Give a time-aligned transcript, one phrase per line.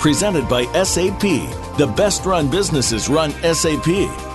[0.00, 1.20] presented by SAP.
[1.76, 3.86] The best run businesses run SAP.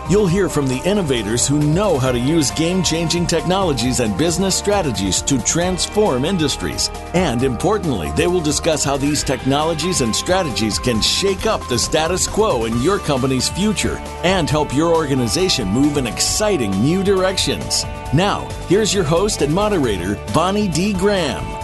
[0.08, 4.56] You'll hear from the innovators who know how to use game changing technologies and business
[4.56, 6.92] strategies to transform industries.
[7.16, 12.28] And importantly, they will discuss how these technologies and strategies can shake up the status
[12.28, 17.84] quo in your company's future and help your organization move in exciting new directions.
[18.14, 20.94] Now, here's your host and moderator, Bonnie D.
[20.94, 21.55] Graham.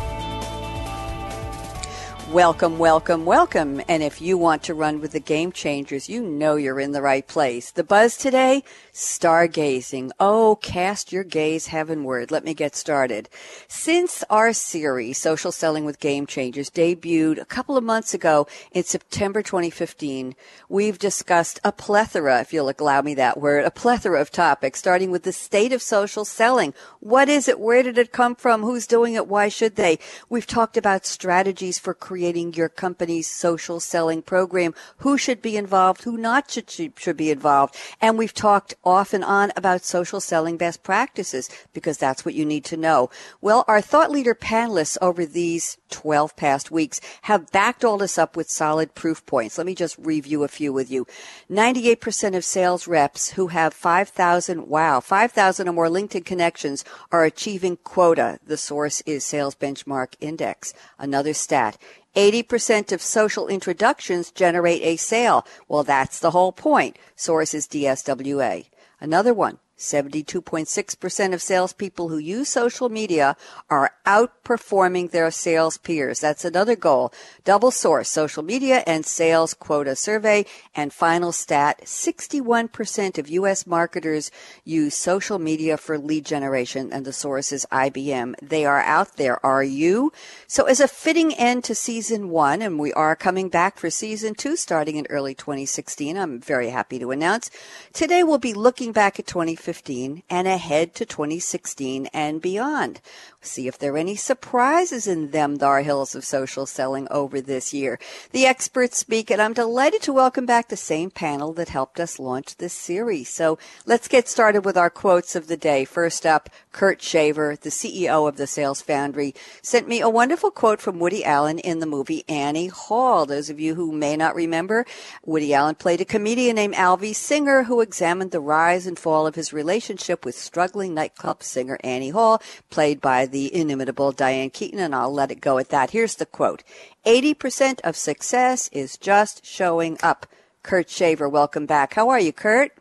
[2.32, 3.82] Welcome, welcome, welcome.
[3.90, 7.02] And if you want to run with the game changers, you know you're in the
[7.02, 7.72] right place.
[7.72, 10.12] The buzz today, stargazing.
[10.18, 12.32] Oh, cast your gaze heavenward.
[12.32, 13.28] Let me get started.
[13.68, 18.86] Since our series, Social Selling with Game Changers, debuted a couple of months ago in
[18.86, 20.34] September 2015,
[20.70, 25.12] we've discussed a plethora, if you'll allow me that word, a plethora of topics, starting
[25.12, 26.74] with the state of social selling.
[27.02, 27.60] What is it?
[27.60, 28.62] Where did it come from?
[28.62, 29.28] Who's doing it?
[29.28, 30.00] Why should they?
[30.30, 35.58] We've talked about strategies for creating creating your company's social selling program, who should be
[35.58, 37.76] involved, who not should, should be involved.
[38.00, 42.46] And we've talked off and on about social selling best practices because that's what you
[42.46, 43.10] need to know.
[43.42, 48.38] Well, our thought leader panelists over these 12 past weeks have backed all this up
[48.38, 49.58] with solid proof points.
[49.58, 51.08] Let me just review a few with you.
[51.50, 57.78] 98% of sales reps who have 5,000, wow, 5,000 or more LinkedIn connections are achieving
[57.78, 58.38] quota.
[58.46, 60.76] The source is Sales Benchmark Index.
[61.00, 61.78] Another stat.
[62.16, 65.46] 80% of social introductions generate a sale.
[65.68, 66.98] Well, that's the whole point.
[67.16, 68.66] Source is DSWA.
[69.00, 69.60] Another one.
[69.82, 73.36] 72.6% of salespeople who use social media
[73.70, 76.20] are outperforming their sales peers.
[76.20, 77.12] That's another goal.
[77.44, 80.46] Double source, social media and sales quota survey.
[80.76, 83.66] And final stat, 61% of U.S.
[83.66, 84.30] marketers
[84.64, 86.94] use social media for lead generation.
[86.94, 88.36] And the source is IBM.
[88.40, 89.44] They are out there.
[89.44, 90.14] Are you?
[90.46, 94.36] So as a fitting end to season one, and we are coming back for season
[94.36, 97.50] two starting in early 2016, I'm very happy to announce.
[97.94, 103.00] Today we'll be looking back at 2015 2015 and ahead to 2016 and beyond.
[103.44, 107.74] See if there are any surprises in them thar hills of social selling over this
[107.74, 107.98] year.
[108.34, 112.20] The experts speak, and I'm delighted to welcome back the same panel that helped us
[112.20, 113.30] launch this series.
[113.30, 115.86] So let's get started with our quotes of the day.
[115.86, 119.34] First up, Kurt Shaver, the CEO of the Sales Foundry,
[119.64, 123.26] sent me a wonderful quote from Woody Allen in the movie Annie Hall.
[123.26, 124.86] Those of you who may not remember,
[125.26, 129.34] Woody Allen played a comedian named Alvy Singer who examined the rise and fall of
[129.34, 132.42] his relationship with struggling nightclub singer Annie Hall,
[132.72, 135.92] played by the inimitable Diane Keaton, and I'll let it go at that.
[135.92, 136.64] Here's the quote
[137.06, 140.26] 80% of success is just showing up.
[140.64, 141.94] Kurt Shaver, welcome back.
[141.94, 142.72] How are you, Kurt?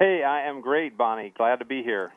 [0.00, 1.32] Hey, I am great, Bonnie.
[1.36, 2.12] Glad to be here.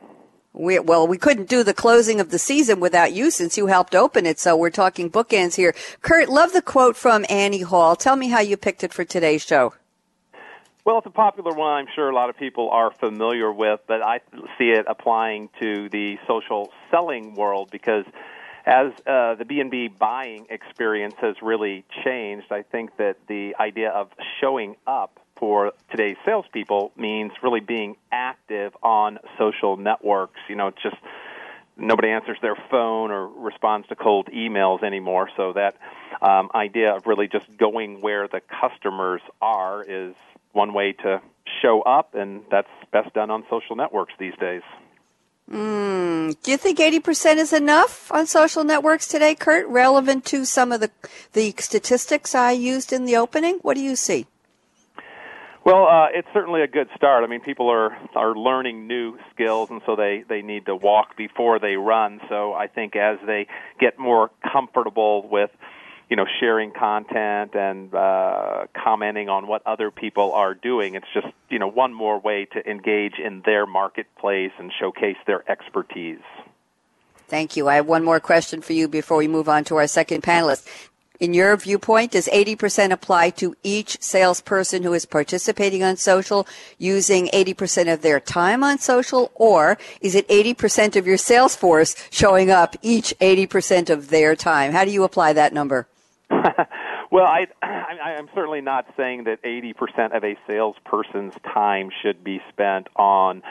[0.53, 3.93] We, well, we couldn't do the closing of the season without you since you helped
[3.93, 5.75] open it, so we're talking bookends here.
[6.01, 7.95] Kurt, love the quote from Annie Hall.
[7.95, 9.73] Tell me how you picked it for today's show.
[10.85, 11.73] Well, it's a popular one.
[11.73, 14.21] I'm sure a lot of people are familiar with, but I
[14.57, 18.05] see it applying to the social selling world because
[18.65, 24.09] as uh, the B2B buying experience has really changed, I think that the idea of
[24.39, 30.39] showing up for today's salespeople means really being active on social networks.
[30.47, 30.97] You know, it's just
[31.77, 35.29] nobody answers their phone or responds to cold emails anymore.
[35.35, 35.75] So that
[36.21, 40.15] um, idea of really just going where the customers are is
[40.53, 41.21] one way to
[41.61, 44.61] show up, and that's best done on social networks these days.
[45.51, 46.35] Mm.
[46.43, 50.79] Do you think 80% is enough on social networks today, Kurt, relevant to some of
[50.79, 50.91] the,
[51.33, 53.59] the statistics I used in the opening?
[53.63, 54.27] What do you see?
[55.65, 57.23] Well, uh, it's certainly a good start.
[57.23, 61.17] I mean, people are are learning new skills, and so they they need to walk
[61.17, 62.21] before they run.
[62.29, 63.45] So I think as they
[63.79, 65.51] get more comfortable with
[66.09, 70.95] you know sharing content and uh, commenting on what other people are doing.
[70.95, 75.49] It's just you know one more way to engage in their marketplace and showcase their
[75.49, 76.19] expertise.
[77.27, 77.67] Thank you.
[77.67, 80.65] I have one more question for you before we move on to our second panelist.
[81.19, 86.47] in your viewpoint, does 80% apply to each salesperson who is participating on social
[86.77, 91.93] using 80% of their time on social, or is it 80% of your sales force
[92.09, 94.71] showing up each 80% of their time?
[94.71, 95.87] How do you apply that number?
[97.11, 102.41] well, I, I, I'm certainly not saying that 80% of a salesperson's time should be
[102.49, 103.41] spent on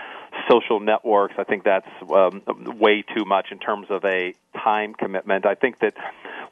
[0.49, 1.35] social networks.
[1.39, 2.43] I think that's um,
[2.79, 5.47] way too much in terms of a time commitment.
[5.47, 5.95] I think that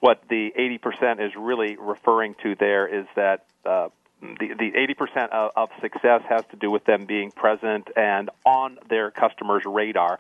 [0.00, 3.88] what the 80% is really referring to there is that uh,
[4.20, 8.78] the, the 80% of, of success has to do with them being present and on
[8.88, 10.18] their customers' radar.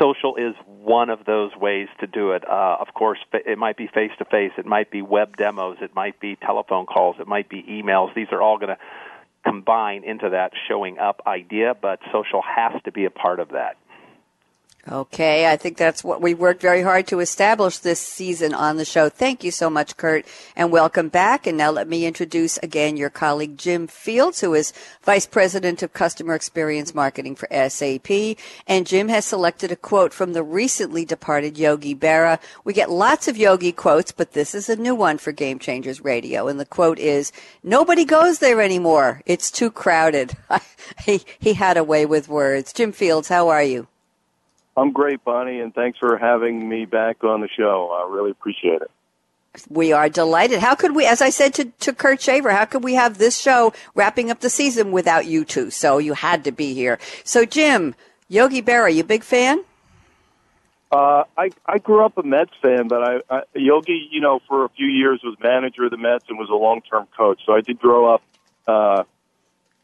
[0.00, 2.48] Social is one of those ways to do it.
[2.48, 5.94] Uh, of course, it might be face to face, it might be web demos, it
[5.94, 8.14] might be telephone calls, it might be emails.
[8.14, 8.78] These are all going to
[9.44, 13.76] combine into that showing up idea, but social has to be a part of that.
[14.86, 18.86] Okay, I think that's what we worked very hard to establish this season on the
[18.86, 19.10] show.
[19.10, 20.24] Thank you so much, Kurt,
[20.56, 21.46] and welcome back.
[21.46, 24.72] And now let me introduce again your colleague Jim Fields, who is
[25.02, 28.38] Vice President of Customer Experience Marketing for SAP.
[28.66, 32.40] And Jim has selected a quote from the recently departed Yogi Berra.
[32.64, 36.00] We get lots of Yogi quotes, but this is a new one for Game Changers
[36.00, 36.48] Radio.
[36.48, 37.30] And the quote is,
[37.62, 39.20] Nobody goes there anymore.
[39.26, 40.34] It's too crowded.
[41.04, 42.72] he, he had a way with words.
[42.72, 43.86] Jim Fields, how are you?
[44.78, 47.90] I'm great, Bonnie, and thanks for having me back on the show.
[47.90, 48.90] I really appreciate it.
[49.68, 50.60] We are delighted.
[50.60, 53.40] How could we, as I said to, to Kurt Shaver, how could we have this
[53.40, 55.70] show wrapping up the season without you two?
[55.70, 57.00] So you had to be here.
[57.24, 57.96] So, Jim,
[58.28, 59.64] Yogi Berra, you big fan?
[60.92, 64.64] Uh, I I grew up a Mets fan, but I, I Yogi, you know, for
[64.64, 67.40] a few years was manager of the Mets and was a long term coach.
[67.44, 68.22] So I did grow up,
[68.66, 69.04] uh,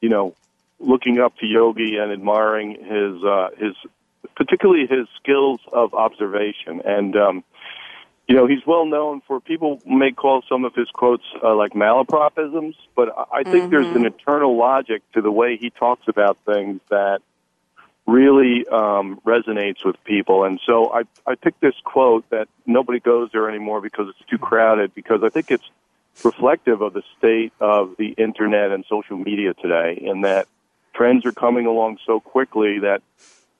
[0.00, 0.34] you know,
[0.78, 3.74] looking up to Yogi and admiring his uh, his
[4.36, 6.82] particularly his skills of observation.
[6.84, 7.44] And, um,
[8.28, 11.72] you know, he's well known for people may call some of his quotes uh, like
[11.72, 13.70] malapropisms, but I think mm-hmm.
[13.70, 17.20] there's an eternal logic to the way he talks about things that
[18.06, 20.44] really um, resonates with people.
[20.44, 24.38] And so I, I picked this quote that nobody goes there anymore because it's too
[24.38, 25.68] crowded, because I think it's
[26.22, 30.46] reflective of the state of the internet and social media today, in that
[30.94, 33.02] trends are coming along so quickly that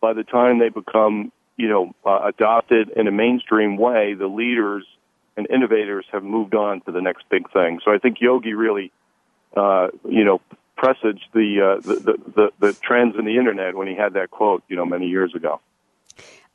[0.04, 4.84] by the time they become, you know, uh, adopted in a mainstream way, the leaders
[5.34, 7.80] and innovators have moved on to the next big thing.
[7.82, 8.92] So I think Yogi really,
[9.56, 10.42] uh, you know,
[10.76, 14.30] presaged the, uh, the, the, the, the trends in the internet when he had that
[14.30, 15.58] quote, you know, many years ago.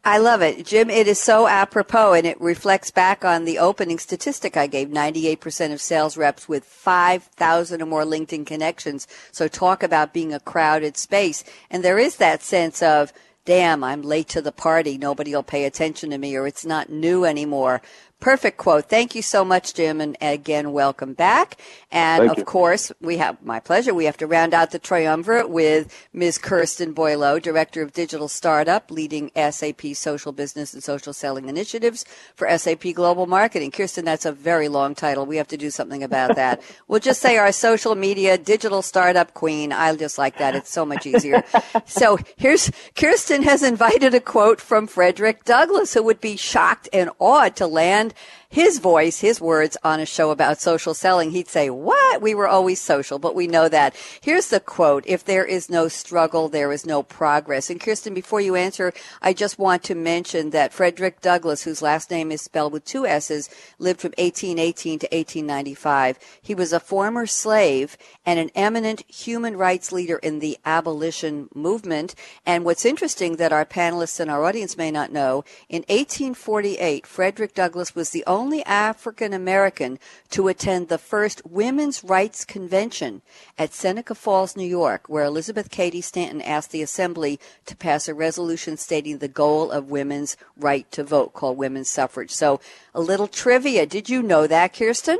[0.05, 0.63] I love it.
[0.63, 4.89] Jim, it is so apropos and it reflects back on the opening statistic I gave
[4.89, 9.07] 98% of sales reps with 5,000 or more LinkedIn connections.
[9.31, 11.43] So talk about being a crowded space.
[11.71, 13.11] And there is that sense of,
[13.45, 14.97] damn, I'm late to the party.
[14.97, 17.81] Nobody will pay attention to me or it's not new anymore.
[18.19, 18.89] Perfect quote.
[18.89, 20.01] Thank you so much, Jim.
[20.01, 21.57] And again, welcome back.
[21.89, 22.43] And Thank of you.
[22.43, 23.93] course, we have my pleasure.
[23.93, 26.37] We have to round out the triumvirate with Ms.
[26.37, 32.03] Kirsten Boileau, Director of Digital Startup, leading SAP social business and social selling initiatives
[32.35, 33.71] for SAP Global Marketing.
[33.71, 35.25] Kirsten, that's a very long title.
[35.25, 36.61] We have to do something about that.
[36.89, 39.71] we'll just say our social media digital startup queen.
[39.71, 40.55] I just like that.
[40.55, 41.41] It's so much easier.
[41.85, 47.09] so here's Kirsten has invited a quote from Frederick Douglass, who would be shocked and
[47.19, 51.47] awed to land and his voice, his words on a show about social selling, he'd
[51.47, 52.19] say, What?
[52.19, 53.95] We were always social, but we know that.
[54.21, 57.69] Here's the quote If there is no struggle, there is no progress.
[57.69, 62.09] And Kirsten, before you answer, I just want to mention that Frederick Douglass, whose last
[62.09, 66.17] name is spelled with two S's, lived from 1818 to 1895.
[66.41, 72.15] He was a former slave and an eminent human rights leader in the abolition movement.
[72.47, 77.53] And what's interesting that our panelists and our audience may not know, in 1848, Frederick
[77.53, 83.21] Douglass was the only African American to attend the first Women's Rights Convention
[83.57, 88.13] at Seneca Falls, New York, where Elizabeth Cady Stanton asked the Assembly to pass a
[88.13, 92.31] resolution stating the goal of women's right to vote, called women's suffrage.
[92.31, 92.61] So,
[92.95, 93.85] a little trivia.
[93.85, 95.19] Did you know that, Kirsten?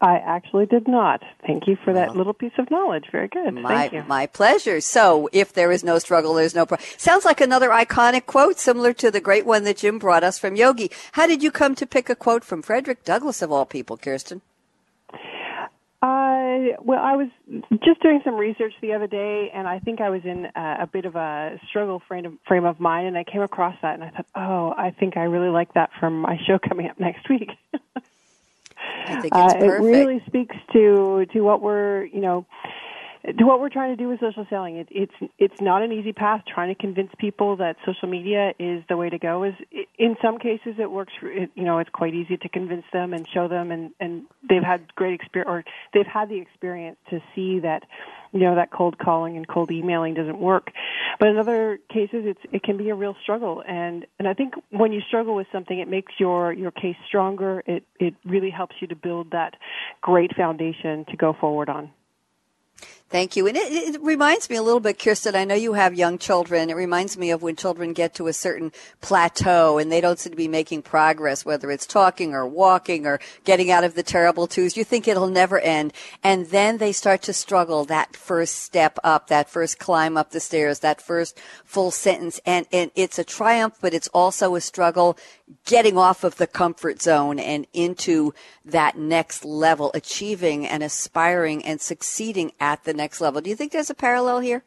[0.00, 1.22] I actually did not.
[1.46, 3.06] Thank you for that little piece of knowledge.
[3.10, 3.54] Very good.
[3.54, 4.04] My, Thank you.
[4.06, 4.80] My pleasure.
[4.80, 6.86] So, if there is no struggle, there's no problem.
[6.98, 10.56] Sounds like another iconic quote, similar to the great one that Jim brought us from
[10.56, 10.90] Yogi.
[11.12, 14.42] How did you come to pick a quote from Frederick Douglass, of all people, Kirsten?
[16.04, 17.28] Uh, well, I was
[17.82, 20.86] just doing some research the other day, and I think I was in a, a
[20.86, 24.04] bit of a struggle frame of, frame of mind, and I came across that, and
[24.04, 27.26] I thought, oh, I think I really like that from my show coming up next
[27.30, 27.48] week.
[29.06, 29.64] I think it's uh, perfect.
[29.64, 32.46] It really speaks to to what we're, you know,
[33.24, 34.76] to what we're trying to do with social selling.
[34.76, 36.42] It, it's it's not an easy path.
[36.46, 39.54] Trying to convince people that social media is the way to go is
[39.98, 41.12] in some cases it works.
[41.18, 44.62] For, you know, it's quite easy to convince them and show them, and and they've
[44.62, 45.64] had great experience or
[45.94, 47.84] they've had the experience to see that
[48.32, 50.70] you know that cold calling and cold emailing doesn't work.
[51.18, 54.52] But in other cases, it's it can be a real struggle, and and I think
[54.68, 57.62] when you struggle with something, it makes your your case stronger.
[57.66, 59.54] It it really helps you to build that
[60.02, 61.90] great foundation to go forward on.
[63.10, 63.46] Thank you.
[63.46, 65.36] And it, it, reminds me a little bit, Kirsten.
[65.36, 66.68] I know you have young children.
[66.68, 70.32] It reminds me of when children get to a certain plateau and they don't seem
[70.32, 74.46] to be making progress, whether it's talking or walking or getting out of the terrible
[74.46, 74.76] twos.
[74.76, 75.92] You think it'll never end.
[76.24, 80.40] And then they start to struggle that first step up, that first climb up the
[80.40, 82.40] stairs, that first full sentence.
[82.44, 85.16] And, and it's a triumph, but it's also a struggle
[85.66, 88.32] getting off of the comfort zone and into
[88.64, 93.40] that next level, achieving and aspiring and succeeding at the next level.
[93.40, 94.62] Do you think there's a parallel here?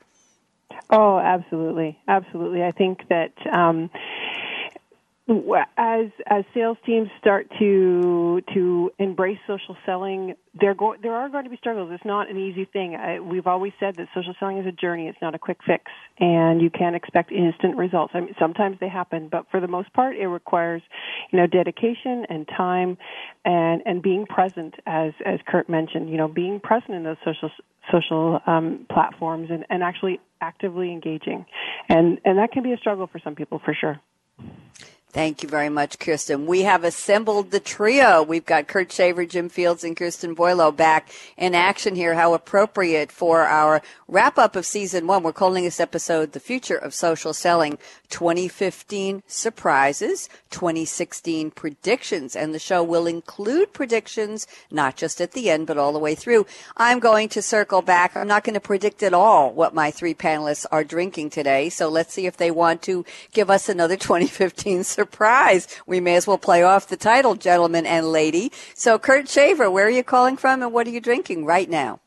[0.89, 2.63] Oh, absolutely, absolutely.
[2.63, 3.89] I think that um,
[5.29, 11.43] as as sales teams start to to embrace social selling, there go, there are going
[11.43, 11.89] to be struggles.
[11.91, 12.95] It's not an easy thing.
[12.95, 15.07] I, we've always said that social selling is a journey.
[15.07, 15.83] It's not a quick fix,
[16.19, 18.13] and you can't expect instant results.
[18.15, 20.81] I mean, sometimes they happen, but for the most part, it requires
[21.31, 22.97] you know dedication and time,
[23.43, 26.09] and and being present, as as Kurt mentioned.
[26.09, 27.51] You know, being present in those social
[27.91, 31.45] social um, platforms and, and actually actively engaging,
[31.89, 33.99] and and that can be a struggle for some people for sure.
[35.17, 36.45] Thank you very much, Kirsten.
[36.45, 38.21] We have assembled the trio.
[38.21, 42.13] We've got Kurt Shaver, Jim Fields, and Kirsten Boileau back in action here.
[42.13, 45.23] How appropriate for our wrap up of season one.
[45.23, 47.79] We're calling this episode The Future of Social Selling
[48.11, 52.35] 2015 Surprises, 2016 Predictions.
[52.35, 56.13] And the show will include predictions, not just at the end, but all the way
[56.13, 56.45] through.
[56.77, 58.15] I'm going to circle back.
[58.15, 61.69] I'm not going to predict at all what my three panelists are drinking today.
[61.69, 65.06] So let's see if they want to give us another 2015 surprise.
[65.85, 68.51] We may as well play off the title, gentlemen and lady.
[68.73, 71.99] So, Kurt Shaver, where are you calling from and what are you drinking right now?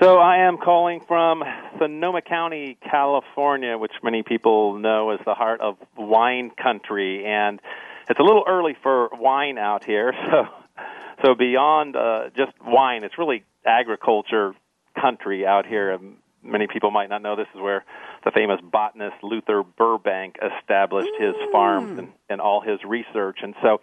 [0.00, 1.42] So, I am calling from
[1.78, 7.24] Sonoma County, California, which many people know as the heart of wine country.
[7.24, 7.60] And
[8.08, 10.12] it's a little early for wine out here.
[10.30, 14.52] So, so beyond uh, just wine, it's really agriculture
[15.00, 15.98] country out here.
[16.44, 17.84] Many people might not know this is where
[18.24, 23.38] the famous botanist Luther Burbank established his farms and, and all his research.
[23.42, 23.80] And so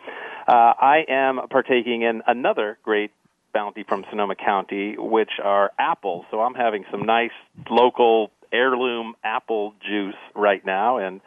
[0.47, 3.11] uh, I am partaking in another great
[3.53, 6.25] bounty from Sonoma County, which are apples.
[6.31, 7.31] So I'm having some nice
[7.69, 11.21] local heirloom apple juice right now and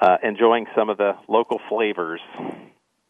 [0.00, 2.20] uh, enjoying some of the local flavors.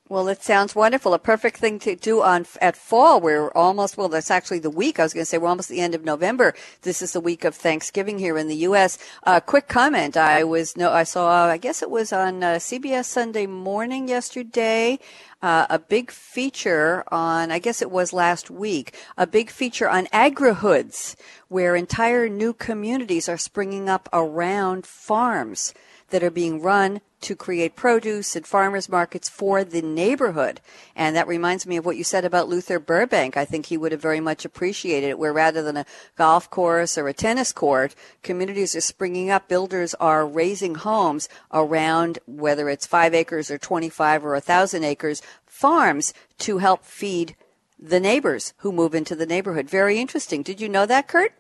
[0.09, 1.15] Well, it sounds wonderful.
[1.15, 3.21] A perfect thing to do on at fall.
[3.21, 4.09] We're almost well.
[4.09, 5.01] That's actually the week.
[5.01, 6.55] I was going to say we're almost the end of November.
[6.83, 8.99] This is the week of Thanksgiving here in the U.S.
[9.25, 10.17] Uh, quick comment.
[10.17, 10.93] I was no.
[10.93, 11.47] I saw.
[11.47, 15.01] I guess it was on uh, CBS Sunday Morning yesterday.
[15.43, 20.07] Uh, a big feature on, I guess it was last week, a big feature on
[20.07, 21.17] agrihoods,
[21.49, 25.75] where entire new communities are springing up around farms
[26.11, 30.61] that are being run to create produce and farmers markets for the neighborhood.
[30.95, 33.37] And that reminds me of what you said about Luther Burbank.
[33.37, 36.97] I think he would have very much appreciated it, where rather than a golf course
[36.97, 39.49] or a tennis court, communities are springing up.
[39.49, 45.21] Builders are raising homes around whether it's five acres or 25 or a thousand acres,
[45.47, 47.35] farms to help feed
[47.77, 49.69] the neighbors who move into the neighborhood.
[49.69, 50.45] Very interesting.
[50.45, 51.33] Did you know that, Kurt?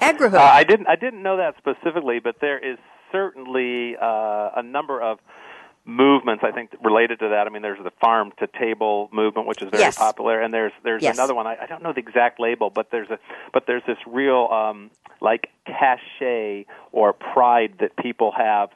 [0.00, 0.40] Agrihood.
[0.40, 0.86] Uh, I didn't.
[0.88, 2.78] I didn't know that specifically, but there is
[3.14, 5.18] certainly uh, a number of
[5.84, 7.46] movements I think related to that.
[7.46, 9.96] I mean, there's the farm to table movement, which is very yes.
[9.96, 11.16] popular, and there's there's yes.
[11.16, 11.46] another one.
[11.46, 13.18] I, I don't know the exact label, but there's a
[13.52, 18.70] but there's this real um, like cachet or pride that people have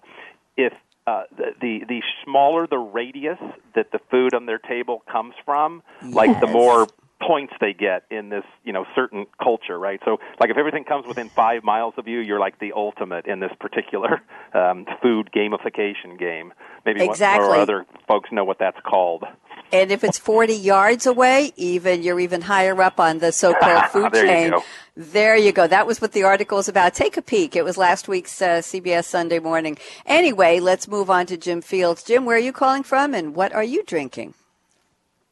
[0.57, 0.73] if
[1.07, 3.39] uh, the, the the smaller the radius
[3.75, 6.15] that the food on their table comes from, yes.
[6.15, 6.87] like the more
[7.21, 10.01] points they get in this you know certain culture right?
[10.05, 13.41] So like if everything comes within five miles of you you're like the ultimate in
[13.41, 14.23] this particular
[14.55, 16.53] um, food gamification game.
[16.85, 17.49] Maybe exactly.
[17.49, 19.25] one or other folks know what that's called.
[19.73, 24.13] And if it's 40 yards away even you're even higher up on the so-called food
[24.13, 24.53] there chain.
[24.53, 24.63] you
[24.97, 25.67] there you go.
[25.67, 26.95] That was what the article was about.
[26.95, 27.55] Take a peek.
[27.55, 29.77] It was last week's uh, cbs sunday morning.
[30.07, 32.03] Anyway let's move on to jim fields.
[32.05, 34.35] Jim where are you calling from and what are you drinking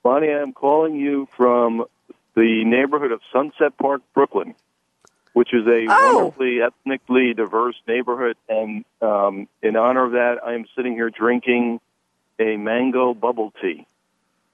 [0.07, 1.85] Bonnie, I'm calling you from
[2.37, 4.55] the neighborhood of Sunset Park, Brooklyn,
[5.33, 6.15] which is a oh.
[6.15, 8.37] wonderfully ethnically diverse neighborhood.
[8.49, 11.81] And um, in honor of that, I am sitting here drinking
[12.39, 13.85] a mango bubble tea,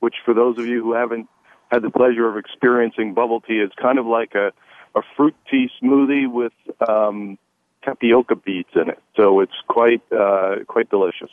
[0.01, 1.29] which, for those of you who haven't
[1.71, 4.55] had the pleasure of experiencing bubble tea, is kind of like a
[4.95, 6.55] a fruit tea smoothie with
[6.89, 7.39] um,
[7.85, 9.03] tapioca beads in it.
[9.17, 11.31] So it's quite uh, quite delicious.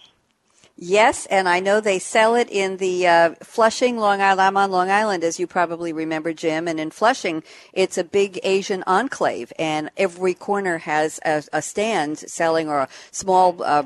[0.81, 4.39] Yes, and I know they sell it in the uh, Flushing, Long Island.
[4.39, 6.69] I'm on Long Island, as you probably remember, Jim.
[6.69, 7.43] And in Flushing,
[7.73, 12.89] it's a big Asian enclave, and every corner has a, a stand selling or a
[13.11, 13.83] small uh,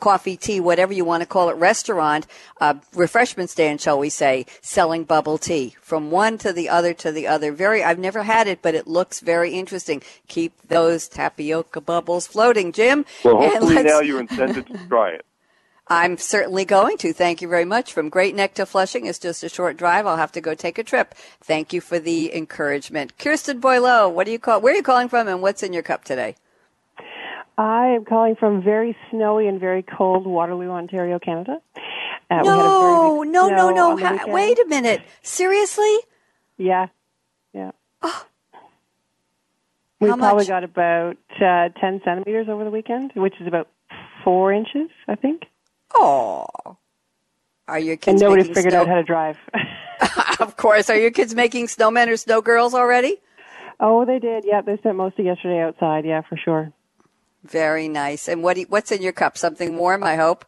[0.00, 2.26] coffee, tea, whatever you want to call it, restaurant,
[2.60, 7.12] uh, refreshment stand, shall we say, selling bubble tea from one to the other to
[7.12, 7.52] the other.
[7.52, 10.02] Very, I've never had it, but it looks very interesting.
[10.26, 13.06] Keep those tapioca bubbles floating, Jim.
[13.24, 15.24] Well, hopefully now you're intended to try it.
[15.86, 17.12] I'm certainly going to.
[17.12, 17.92] Thank you very much.
[17.92, 20.06] From Great Neck to Flushing is just a short drive.
[20.06, 21.14] I'll have to go take a trip.
[21.42, 23.18] Thank you for the encouragement.
[23.18, 24.60] Kirsten Boileau, what do you call?
[24.60, 26.36] Where are you calling from, and what's in your cup today?
[27.58, 31.60] I am calling from very snowy and very cold Waterloo, Ontario, Canada.
[32.30, 35.02] Uh, no, no, no, no, ha- Wait a minute.
[35.22, 35.96] Seriously?
[36.56, 36.86] Yeah,
[37.52, 37.72] yeah.
[38.02, 38.26] Oh.
[40.00, 40.48] We How probably much?
[40.48, 43.68] got about uh, 10 centimeters over the weekend, which is about
[44.24, 45.42] four inches, I think.
[45.94, 46.46] Oh.
[47.66, 49.38] Are your kids And nobody figured snow- out how to drive.
[50.40, 50.90] of course.
[50.90, 53.16] Are your kids making snowmen or snow girls already?
[53.80, 54.44] Oh, they did.
[54.46, 56.04] Yeah, they spent most of yesterday outside.
[56.04, 56.72] Yeah, for sure.
[57.42, 58.28] Very nice.
[58.28, 59.36] And what you, what's in your cup?
[59.36, 60.44] Something warm, I hope.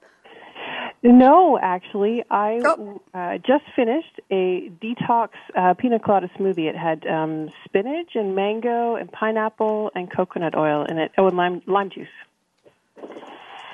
[1.03, 3.01] No, actually, I oh.
[3.15, 6.69] uh, just finished a detox uh, pina colada smoothie.
[6.69, 11.13] It had um, spinach and mango and pineapple and coconut oil in it.
[11.17, 12.09] Oh, and lime lime juice.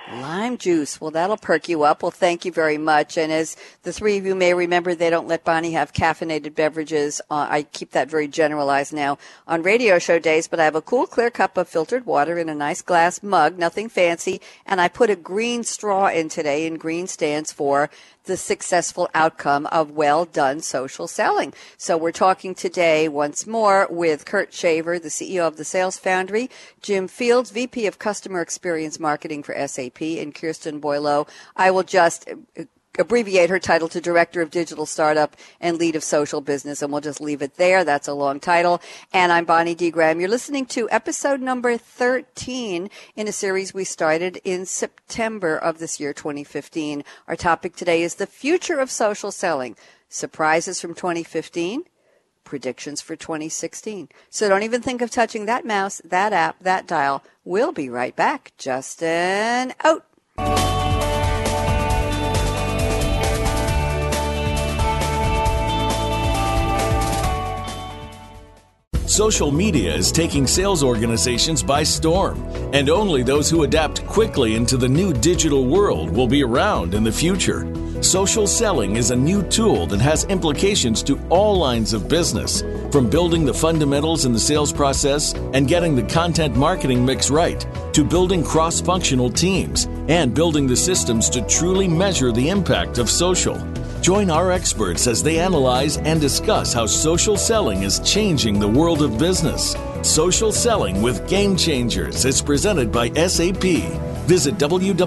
[0.06, 1.00] Lime juice.
[1.00, 2.02] Well, that'll perk you up.
[2.02, 3.16] Well, thank you very much.
[3.16, 7.21] And as the three of you may remember, they don't let Bonnie have caffeinated beverages.
[7.30, 9.16] Uh, I keep that very generalized now
[9.47, 12.49] on radio show days, but I have a cool, clear cup of filtered water in
[12.49, 14.40] a nice glass mug, nothing fancy.
[14.66, 17.88] And I put a green straw in today, and green stands for
[18.25, 21.52] the successful outcome of well done social selling.
[21.76, 26.50] So we're talking today once more with Kurt Shaver, the CEO of the Sales Foundry,
[26.81, 31.26] Jim Fields, VP of Customer Experience Marketing for SAP, and Kirsten Boileau.
[31.57, 32.29] I will just
[32.99, 37.00] abbreviate her title to Director of Digital Startup and Lead of Social Business, and we'll
[37.00, 37.84] just leave it there.
[37.84, 38.80] That's a long title.
[39.12, 39.90] And I'm Bonnie D.
[39.90, 40.20] Graham.
[40.20, 45.99] You're listening to episode number 13 in a series we started in September of this
[45.99, 47.04] year, 2015.
[47.28, 49.76] Our topic today is the future of social selling.
[50.08, 51.84] Surprises from 2015
[52.45, 54.10] predictions for 2016.
[54.28, 57.25] So don't even think of touching that mouse, that app, that dial.
[57.45, 58.52] We'll be right back.
[58.58, 60.04] Justin out.
[69.12, 74.78] Social media is taking sales organizations by storm, and only those who adapt quickly into
[74.78, 77.70] the new digital world will be around in the future.
[78.02, 83.10] Social selling is a new tool that has implications to all lines of business, from
[83.10, 88.04] building the fundamentals in the sales process and getting the content marketing mix right, to
[88.04, 93.58] building cross functional teams and building the systems to truly measure the impact of social.
[94.02, 99.00] Join our experts as they analyze and discuss how social selling is changing the world
[99.00, 99.76] of business.
[100.02, 103.62] Social Selling with Game Changers is presented by SAP.
[104.26, 104.99] Visit www.sap.com.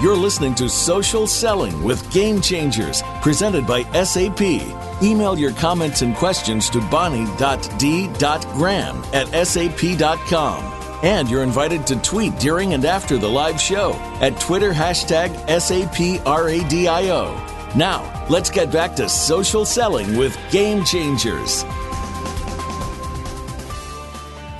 [0.00, 4.87] You're listening to Social Selling with Game Changers, presented by SAP.
[5.02, 7.36] Email your comments and questions to bonnie.d.graham
[9.12, 10.74] at sap.com.
[11.04, 16.24] And you're invited to tweet during and after the live show at Twitter hashtag SAPRADIO.
[17.76, 21.64] Now, let's get back to social selling with Game Changers.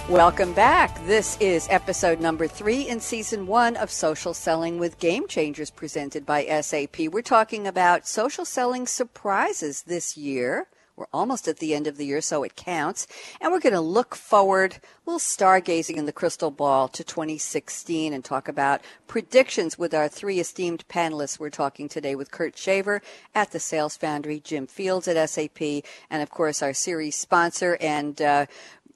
[0.09, 1.05] Welcome back.
[1.05, 6.25] This is episode number three in season one of Social Selling with Game Changers presented
[6.25, 6.99] by SAP.
[7.13, 10.67] We're talking about social selling surprises this year.
[10.99, 13.07] We're almost at the end of the year, so it counts.
[13.41, 18.13] And we're going to look forward, a little stargazing in the crystal ball to 2016
[18.13, 21.39] and talk about predictions with our three esteemed panelists.
[21.39, 23.01] We're talking today with Kurt Shaver
[23.33, 28.21] at the Sales Foundry, Jim Fields at SAP, and of course our series sponsor and
[28.21, 28.47] uh,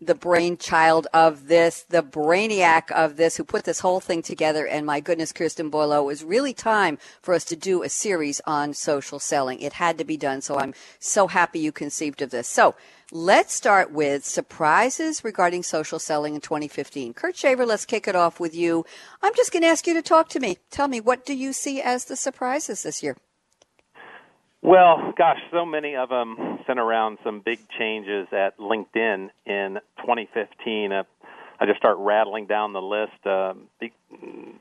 [0.07, 4.67] the brainchild of this, the brainiac of this, who put this whole thing together.
[4.67, 8.41] And my goodness, Kirsten Boileau, it was really time for us to do a series
[8.47, 9.61] on social selling.
[9.61, 10.41] It had to be done.
[10.41, 12.49] So I'm so happy you conceived of this.
[12.49, 12.75] So
[13.11, 17.15] let's start with surprises regarding social selling in 2015.
[17.15, 18.85] Kurt Shaver, let's kick it off with you.
[19.23, 20.59] I'm just going to ask you to talk to me.
[20.71, 23.17] Tell me, what do you see as the surprises this year?
[24.65, 30.93] Well, gosh, so many of them sent around some big changes at LinkedIn in 2015.
[30.93, 31.03] Uh,
[31.59, 33.27] I just start rattling down the list.
[33.27, 33.55] Uh,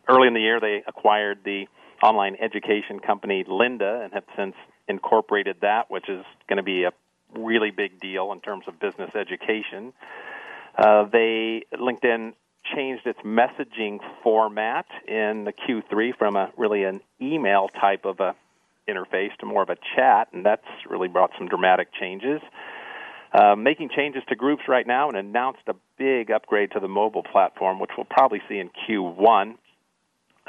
[0.09, 1.67] early in the year, they acquired the
[2.01, 4.55] online education company Lynda and have since
[4.87, 6.91] incorporated that, which is going to be a
[7.37, 9.93] really big deal in terms of business education.
[10.75, 12.33] Uh, they LinkedIn
[12.75, 18.35] changed its messaging format in the Q3 from a really an email type of a
[18.91, 22.41] interface to more of a chat, and that's really brought some dramatic changes.
[23.33, 27.23] Uh, making changes to groups right now and announced a big upgrade to the mobile
[27.23, 29.55] platform, which we'll probably see in Q1.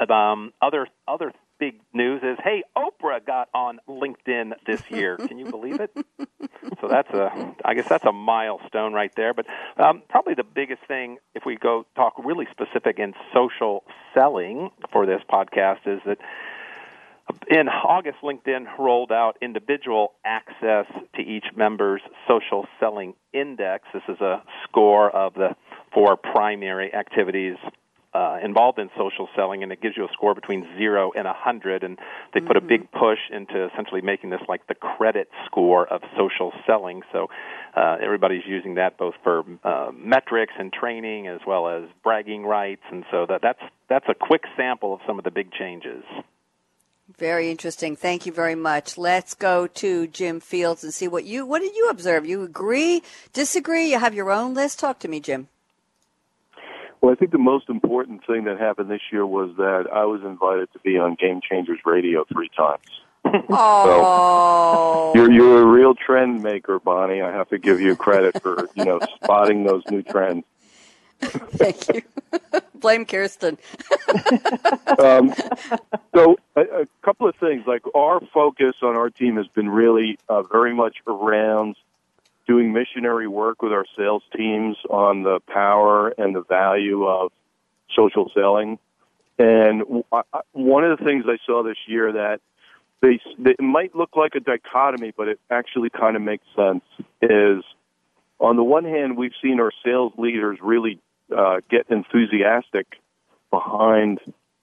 [0.09, 5.15] Um, other other big news is, hey, Oprah got on LinkedIn this year.
[5.27, 5.95] Can you believe it?
[6.81, 9.33] so that's a, I guess that's a milestone right there.
[9.33, 9.45] But
[9.77, 15.05] um, probably the biggest thing, if we go talk really specific in social selling for
[15.05, 16.17] this podcast, is that
[17.49, 23.85] in August, LinkedIn rolled out individual access to each member's social selling index.
[23.93, 25.55] This is a score of the
[25.93, 27.55] four primary activities
[28.13, 31.33] uh, involved in social selling, and it gives you a score between zero and a
[31.33, 31.83] hundred.
[31.83, 31.97] And
[32.33, 32.47] they mm-hmm.
[32.47, 32.67] put a mm-hmm.
[32.67, 37.01] big push into essentially making this like the credit score of social selling.
[37.11, 37.27] So
[37.75, 42.83] uh, everybody's using that both for uh, metrics and training, as well as bragging rights.
[42.91, 46.03] And so that that's that's a quick sample of some of the big changes.
[47.17, 47.95] Very interesting.
[47.95, 48.97] Thank you very much.
[48.97, 52.25] Let's go to Jim Fields and see what you what did you observe?
[52.25, 53.91] You agree, disagree?
[53.91, 54.79] You have your own list.
[54.79, 55.49] Talk to me, Jim.
[57.01, 60.21] Well, I think the most important thing that happened this year was that I was
[60.23, 62.83] invited to be on Game Changers Radio three times.
[63.49, 67.21] Oh, so you're you're a real trend maker, Bonnie.
[67.21, 70.43] I have to give you credit for you know spotting those new trends.
[71.53, 72.01] Thank you.
[72.75, 73.57] Blame Kirsten.
[74.99, 75.33] um,
[76.13, 77.63] so, a, a, couple of things.
[77.65, 81.75] Like our focus on our team has been really uh, very much around
[82.47, 87.31] doing missionary work with our sales teams on the power and the value of
[87.95, 88.79] social selling.
[89.39, 90.03] And
[90.51, 92.41] one of the things I saw this year that
[93.01, 96.83] they, it might look like a dichotomy, but it actually kind of makes sense.
[97.21, 97.63] Is
[98.39, 100.99] on the one hand, we've seen our sales leaders really
[101.35, 102.87] uh, get enthusiastic
[103.51, 104.19] behind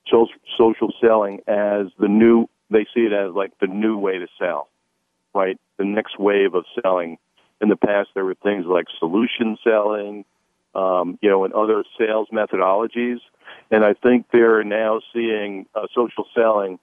[0.08, 2.48] social selling as the new.
[2.70, 4.68] They see it as like the new way to sell,
[5.34, 5.58] right?
[5.76, 7.18] The next wave of selling
[7.60, 10.24] in the past, there were things like solution selling,
[10.74, 13.18] um, you know, and other sales methodologies.
[13.70, 16.78] And I think they're now seeing uh, social selling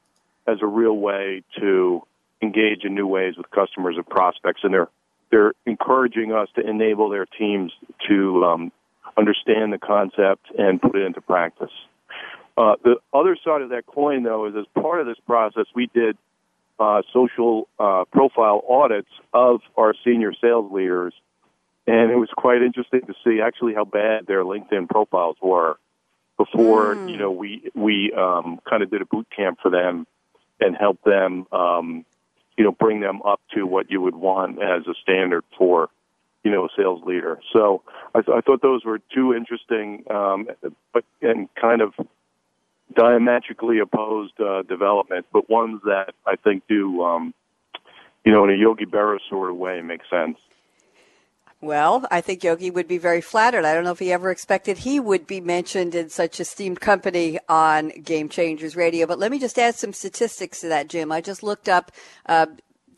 [0.46, 2.04] as a real way to
[2.42, 4.62] engage in new ways with customers and prospects.
[4.64, 4.90] And they're
[5.30, 7.74] they're encouraging us to enable their teams
[8.08, 8.72] to um,
[9.18, 11.72] understand the concept and put it into practice.
[12.58, 15.88] Uh, the other side of that coin, though, is as part of this process, we
[15.94, 16.18] did
[16.80, 21.14] uh, social uh, profile audits of our senior sales leaders,
[21.86, 25.78] and it was quite interesting to see actually how bad their LinkedIn profiles were
[26.38, 27.10] before mm.
[27.10, 30.06] you know we we um, kind of did a boot camp for them
[30.60, 32.06] and helped them um,
[32.58, 35.90] you know bring them up to what you would want as a standard for
[36.48, 37.38] you know sales leader.
[37.52, 37.82] So
[38.16, 40.48] I, th- I thought those were two interesting, um,
[40.94, 41.94] but and kind of
[42.96, 47.34] diametrically opposed uh, development, but ones that I think do, um,
[48.24, 50.38] you know, in a Yogi Berra sort of way, make sense.
[51.60, 53.66] Well, I think Yogi would be very flattered.
[53.66, 57.40] I don't know if he ever expected he would be mentioned in such esteemed company
[57.50, 59.06] on Game Changers Radio.
[59.06, 61.12] But let me just add some statistics to that, Jim.
[61.12, 61.92] I just looked up
[62.28, 62.46] uh,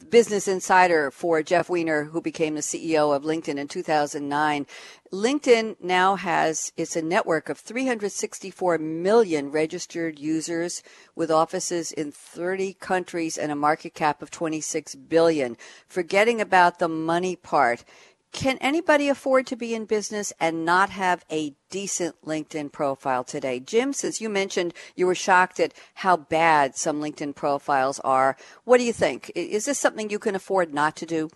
[0.10, 4.66] Business Insider for Jeff Weiner, who became the CEO of LinkedIn in 2009.
[5.12, 10.82] LinkedIn now has, it's a network of 364 million registered users
[11.16, 15.58] with offices in 30 countries and a market cap of 26 billion.
[15.88, 17.84] Forgetting about the money part,
[18.32, 23.60] can anybody afford to be in business and not have a decent LinkedIn profile today?
[23.60, 28.78] Jim, since you mentioned you were shocked at how bad some LinkedIn profiles are, what
[28.78, 29.32] do you think?
[29.36, 31.30] Is this something you can afford not to do?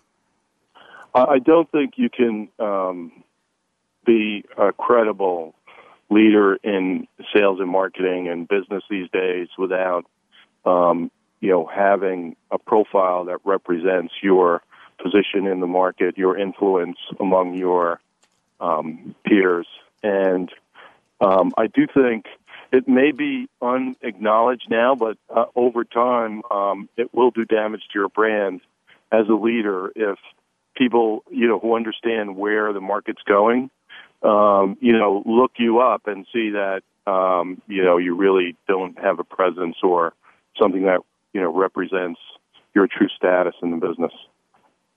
[1.14, 3.12] I don't think you can um,
[4.04, 5.54] be a credible
[6.10, 10.04] leader in sales and marketing and business these days without,
[10.64, 14.62] um, you know, having a profile that represents your
[15.02, 18.00] position in the market, your influence among your
[18.60, 19.66] um, peers.
[20.02, 20.50] And
[21.20, 22.26] um, I do think
[22.72, 27.98] it may be unacknowledged now, but uh, over time, um, it will do damage to
[27.98, 28.60] your brand
[29.12, 30.18] as a leader if
[30.76, 33.70] people, you know, who understand where the market's going,
[34.22, 38.98] um, you know, look you up and see that, um, you know, you really don't
[38.98, 40.14] have a presence or
[40.60, 41.00] something that,
[41.32, 42.18] you know, represents
[42.74, 44.12] your true status in the business.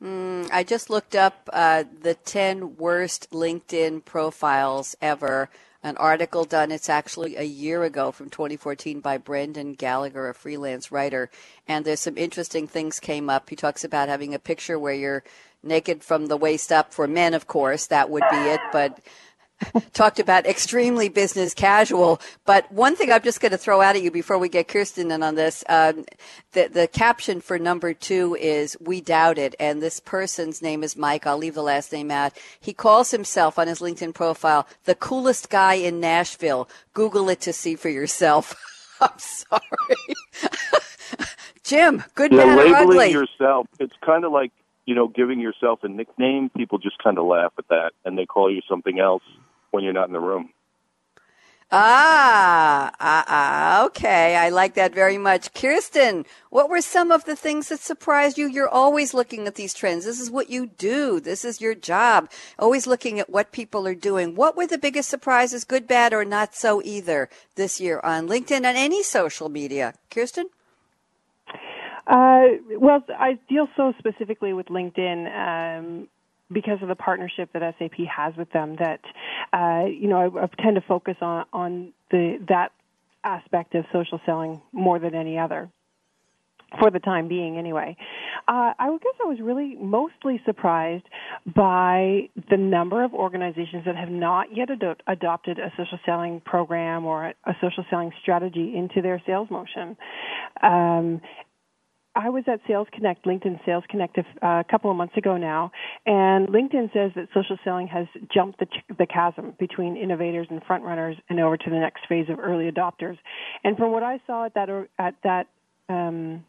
[0.01, 5.49] Mm, I just looked up uh, the 10 worst LinkedIn profiles ever.
[5.83, 10.91] An article done, it's actually a year ago from 2014 by Brendan Gallagher, a freelance
[10.91, 11.29] writer.
[11.67, 13.49] And there's some interesting things came up.
[13.49, 15.23] He talks about having a picture where you're
[15.63, 17.87] naked from the waist up for men, of course.
[17.87, 18.59] That would be it.
[18.71, 18.99] But
[19.93, 22.21] talked about extremely business casual.
[22.45, 25.11] But one thing I'm just going to throw out at you before we get Kirsten
[25.11, 26.05] in on this, um,
[26.53, 30.95] the the caption for number two is "We doubt it," and this person's name is
[30.95, 31.27] Mike.
[31.27, 32.33] I'll leave the last name out.
[32.59, 36.69] He calls himself on his LinkedIn profile the coolest guy in Nashville.
[36.93, 38.55] Google it to see for yourself.
[39.01, 39.61] I'm sorry.
[41.63, 43.11] Jim, good, yeah, bad, labeling or ugly?
[43.11, 43.67] yourself.
[43.79, 44.51] It's kind of like
[44.87, 46.49] you know giving yourself a nickname.
[46.49, 49.23] People just kind of laugh at that, and they call you something else
[49.69, 50.49] when you're not in the room.
[51.69, 54.37] Ah, ah, ah, okay.
[54.37, 55.53] I like that very much.
[55.53, 58.47] Kirsten, what were some of the things that surprised you?
[58.47, 60.05] You're always looking at these trends.
[60.05, 61.19] This is what you do.
[61.19, 62.31] This is your job.
[62.57, 64.33] Always looking at what people are doing.
[64.33, 68.63] What were the biggest surprises, good, bad, or not so either this year on LinkedIn
[68.63, 69.93] and any social media?
[70.09, 70.47] Kirsten?
[72.07, 72.47] Uh,
[72.79, 75.27] well, I deal so specifically with LinkedIn
[75.77, 76.07] um,
[76.51, 78.77] because of the partnership that SAP has with them.
[78.77, 79.01] That
[79.51, 82.71] uh, you know, I, I, tend to focus on on the that
[83.23, 85.69] aspect of social selling more than any other.
[86.81, 87.95] For the time being, anyway.
[88.45, 91.05] Uh, I guess I was really mostly surprised
[91.45, 97.05] by the number of organizations that have not yet ad- adopted a social selling program
[97.05, 99.95] or a, a social selling strategy into their sales motion.
[100.61, 101.21] Um,
[102.17, 105.71] I was at Sales Connect, LinkedIn Sales Connect, a uh, couple of months ago now,
[106.07, 110.63] and LinkedIn says that social selling has jumped the, ch- the chasm between innovators and
[110.63, 113.19] front runners and over to the next phase of early adopters.
[113.63, 115.47] And from what I saw at that at that
[115.89, 116.43] um,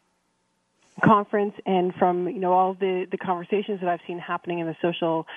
[1.05, 4.75] conference, and from you know all the the conversations that I've seen happening in the
[4.81, 5.27] social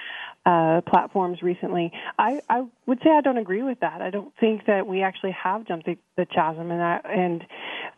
[0.47, 4.01] uh, platforms recently, I, I would say I don't agree with that.
[4.01, 7.45] I don't think that we actually have jumped the, the chasm, and I, and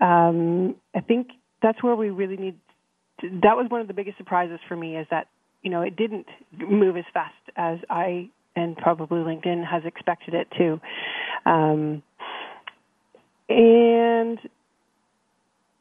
[0.01, 1.29] um, I think
[1.65, 2.59] that's where we really need.
[3.21, 5.29] To, that was one of the biggest surprises for me is that
[5.63, 10.47] you know it didn't move as fast as I and probably LinkedIn has expected it
[10.59, 10.81] to.
[11.51, 12.03] Um,
[13.49, 14.39] and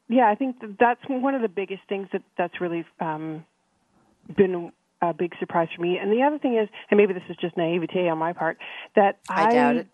[0.10, 3.46] yeah, I think that's one of the biggest things that that's really um,
[4.36, 5.98] been a big surprise for me.
[5.98, 8.58] And the other thing is, and maybe this is just naivete on my part,
[8.96, 9.88] that I, I doubt it.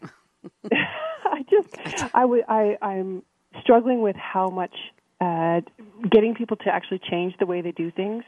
[0.72, 3.24] I just I would I I'm
[3.62, 4.74] struggling with how much
[5.22, 5.62] uh,
[6.10, 8.24] getting people to actually change the way they do things,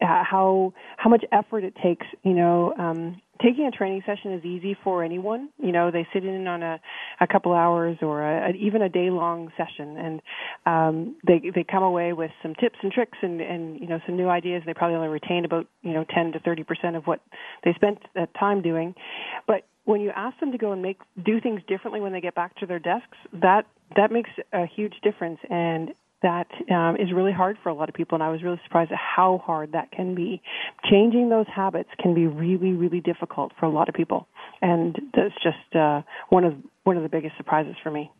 [0.00, 2.06] uh, how how much effort it takes.
[2.22, 5.48] You know, um, taking a training session is easy for anyone.
[5.58, 6.80] You know, they sit in on a
[7.20, 10.22] a couple hours or a, even a day long session, and
[10.66, 14.16] um, they they come away with some tips and tricks and and you know some
[14.16, 14.62] new ideas.
[14.64, 17.20] They probably only retain about you know ten to thirty percent of what
[17.64, 18.94] they spent that time doing,
[19.46, 22.34] but when you ask them to go and make do things differently when they get
[22.34, 23.66] back to their desks, that
[23.96, 27.94] that makes a huge difference and that um, is really hard for a lot of
[27.94, 30.42] people, and I was really surprised at how hard that can be.
[30.90, 34.28] Changing those habits can be really, really difficult for a lot of people,
[34.60, 36.54] and that's just uh, one of
[36.84, 38.10] one of the biggest surprises for me.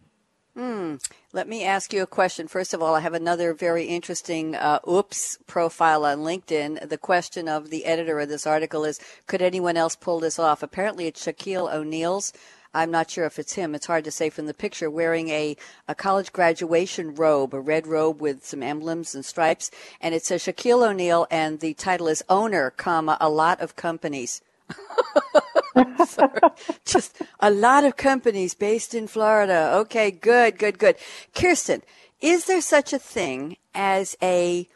[0.56, 1.00] Mm.
[1.32, 2.48] Let me ask you a question.
[2.48, 6.88] First of all, I have another very interesting uh, oops profile on LinkedIn.
[6.88, 10.62] The question of the editor of this article is Could anyone else pull this off?
[10.62, 12.32] Apparently, it's Shaquille O'Neal's
[12.72, 13.74] I'm not sure if it's him.
[13.74, 15.56] It's hard to say from the picture, wearing a,
[15.88, 19.70] a college graduation robe, a red robe with some emblems and stripes.
[20.00, 24.40] And it says Shaquille O'Neal, and the title is Owner, comma, a lot of companies.
[26.84, 29.72] Just a lot of companies based in Florida.
[29.78, 30.96] Okay, good, good, good.
[31.34, 31.82] Kirsten,
[32.20, 34.68] is there such a thing as a,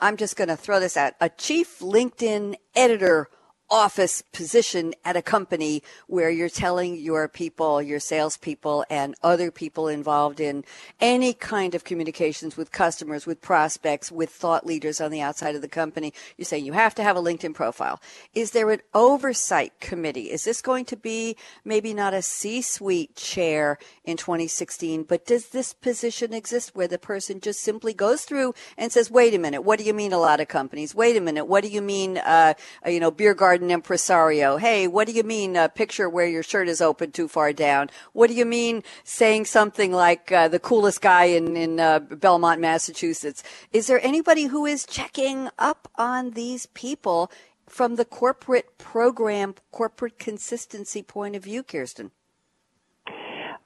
[0.00, 3.28] I'm just going to throw this out, a chief LinkedIn editor
[3.70, 9.88] office position at a company where you're telling your people, your salespeople, and other people
[9.88, 10.64] involved in
[11.00, 15.62] any kind of communications with customers, with prospects, with thought leaders on the outside of
[15.62, 16.12] the company.
[16.36, 18.00] You're saying you have to have a LinkedIn profile.
[18.34, 20.30] Is there an oversight committee?
[20.30, 25.48] Is this going to be maybe not a C suite chair in 2016, but does
[25.48, 29.62] this position exist where the person just simply goes through and says, wait a minute,
[29.62, 30.94] what do you mean a lot of companies?
[30.94, 32.54] Wait a minute, what do you mean, uh,
[32.86, 33.55] you know, beer garden?
[33.56, 34.58] Garden impresario.
[34.58, 37.88] Hey, what do you mean a picture where your shirt is open too far down?
[38.12, 42.60] What do you mean saying something like uh, the coolest guy in, in uh, Belmont,
[42.60, 43.42] Massachusetts?
[43.72, 47.30] Is there anybody who is checking up on these people
[47.66, 52.10] from the corporate program, corporate consistency point of view, Kirsten?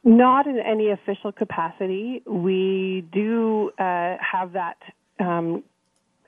[0.04, 2.22] Not in any official capacity.
[2.26, 4.76] We do uh, have that
[5.18, 5.64] um,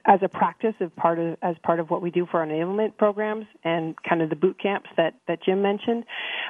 [0.05, 2.97] as a practice of part of as part of what we do for our enablement
[2.97, 6.05] programs and kind of the boot camps that that Jim mentioned.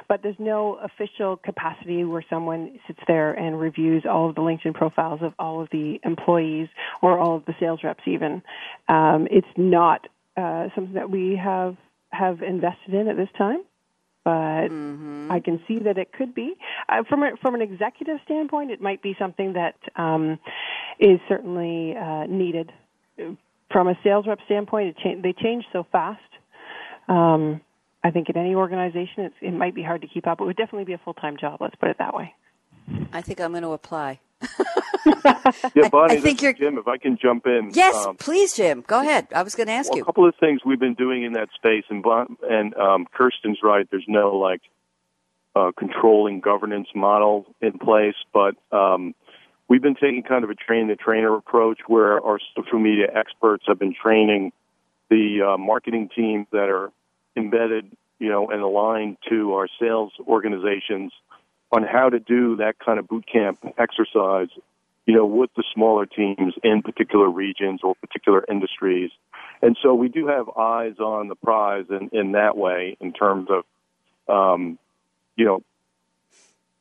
[0.07, 4.73] But there's no official capacity where someone sits there and reviews all of the LinkedIn
[4.73, 6.67] profiles of all of the employees
[7.01, 8.03] or all of the sales reps.
[8.07, 8.41] Even
[8.89, 11.77] um, it's not uh, something that we have
[12.11, 13.63] have invested in at this time
[14.25, 15.29] but mm-hmm.
[15.29, 16.53] I can see that it could be.
[16.87, 20.39] Uh, from a, from an executive standpoint, it might be something that um,
[20.97, 22.71] is certainly uh, needed
[23.73, 26.21] from a sales rep standpoint, it cha- they change so fast.
[27.09, 27.59] Um,
[28.03, 30.39] I think in any organization, it might be hard to keep up.
[30.39, 31.59] It would definitely be a full time job.
[31.59, 32.33] Let's put it that way.
[33.11, 34.19] I think I'm going to apply.
[35.75, 36.53] yeah, Bonnie, I, I think you're...
[36.53, 36.77] Jim.
[36.77, 38.83] If I can jump in, yes, um, please, Jim.
[38.85, 39.27] Go ahead.
[39.33, 41.33] I was going to ask well, you a couple of things we've been doing in
[41.33, 42.03] that space, and
[42.49, 43.87] and um, Kirsten's right.
[43.89, 44.61] There's no like
[45.55, 49.15] uh, controlling governance model in place, but um,
[49.73, 53.63] we've been taking kind of a train the trainer approach where our social media experts
[53.67, 54.51] have been training
[55.09, 56.91] the uh, marketing teams that are
[57.35, 61.11] embedded, you know, and aligned to our sales organizations
[61.71, 64.49] on how to do that kind of boot camp exercise,
[65.07, 69.09] you know, with the smaller teams in particular regions or particular industries.
[69.63, 73.49] And so we do have eyes on the prize in, in that way in terms
[73.49, 73.63] of,
[74.31, 74.77] um,
[75.35, 75.63] you know,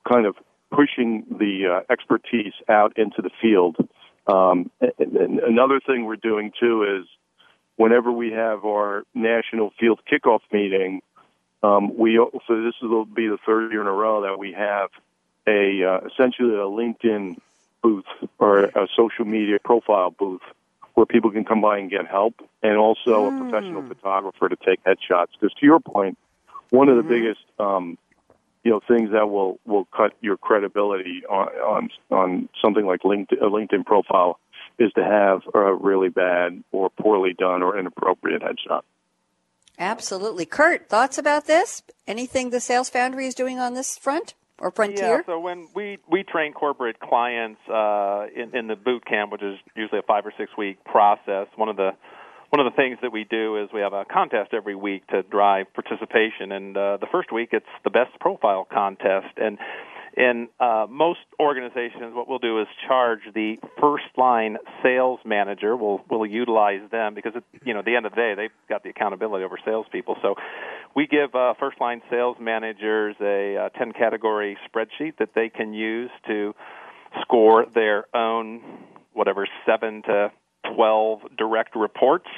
[0.07, 0.37] kind of
[0.73, 3.77] pushing the uh, expertise out into the field.
[4.27, 7.07] Um, and, and another thing we're doing too is
[7.77, 11.03] whenever we have our national field kickoff meeting,
[11.63, 14.91] um, we so this will be the third year in a row that we have
[15.47, 17.37] a uh, essentially a LinkedIn
[17.83, 18.05] booth
[18.39, 20.43] or a social media profile booth
[20.95, 23.37] where people can come by and get help, and also mm.
[23.37, 23.89] a professional hmm.
[23.89, 25.29] photographer to take headshots.
[25.41, 26.19] Because to your point,
[26.69, 27.09] one of the mm-hmm.
[27.09, 27.97] biggest um,
[28.65, 33.41] you know things that will will cut your credibility on on on something like LinkedIn,
[33.41, 34.39] a LinkedIn profile
[34.79, 38.83] is to have a really bad or poorly done or inappropriate headshot.
[39.79, 40.89] Absolutely, Kurt.
[40.89, 41.83] Thoughts about this?
[42.07, 44.35] Anything the Sales Foundry is doing on this front?
[44.59, 45.17] Or Frontier?
[45.17, 49.43] Yeah, so when we, we train corporate clients uh, in, in the boot camp, which
[49.43, 51.91] is usually a five or six week process, one of the
[52.53, 55.23] one of the things that we do is we have a contest every week to
[55.23, 56.53] drive participation.
[56.53, 59.39] And uh, the first week, it's the best profile contest.
[59.39, 59.57] And
[60.19, 65.75] in uh, most organizations, what we'll do is charge the first line sales manager.
[65.75, 68.51] We'll we'll utilize them because it, you know at the end of the day they've
[68.69, 70.19] got the accountability over salespeople.
[70.21, 70.35] So
[70.95, 75.73] we give uh, first line sales managers a, uh, ten category spreadsheet that they can
[75.73, 76.55] use to
[77.23, 78.61] score their own
[79.15, 80.31] whatever seven to
[80.75, 82.29] 12 direct reports.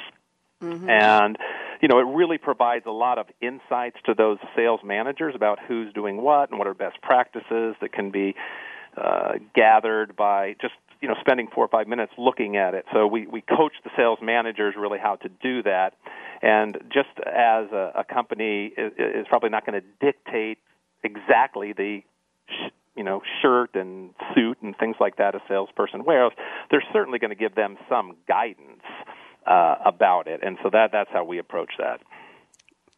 [0.61, 0.89] Mm-hmm.
[0.89, 1.37] And,
[1.81, 5.93] you know, it really provides a lot of insights to those sales managers about who's
[5.93, 8.35] doing what and what are best practices that can be
[8.97, 12.85] uh, gathered by just, you know, spending four or five minutes looking at it.
[12.93, 15.93] So we, we coach the sales managers really how to do that.
[16.41, 20.59] And just as a, a company is, is probably not going to dictate
[21.03, 22.01] exactly the
[22.95, 26.31] you know shirt and suit and things like that a salesperson wears,
[26.71, 28.83] they're certainly going to give them some guidance
[29.45, 32.01] uh, about it, and so that that's how we approach that.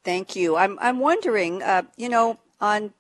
[0.04, 0.56] Thank you.
[0.56, 2.94] I'm I'm wondering, uh, you know, on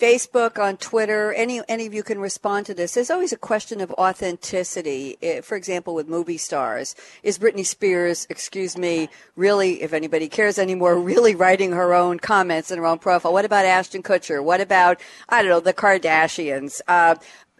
[0.00, 2.94] Facebook, on Twitter, any any of you can respond to this.
[2.94, 5.18] There's always a question of authenticity.
[5.42, 10.98] For example, with movie stars, is Britney Spears, excuse me, really, if anybody cares anymore,
[11.12, 13.34] really writing her own comments in her own profile?
[13.34, 14.42] What about Ashton Kutcher?
[14.42, 16.80] What about I don't know the Kardashians?
[16.88, 17.16] Uh,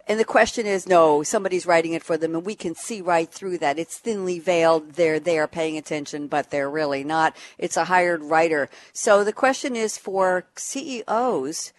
[0.09, 3.31] and the question is, no, somebody's writing it for them, and we can see right
[3.31, 3.79] through that.
[3.79, 4.95] It's thinly veiled.
[4.95, 7.37] They're there paying attention, but they're really not.
[7.59, 8.71] It's a hired writer.
[8.95, 11.75] So the question is for CEOs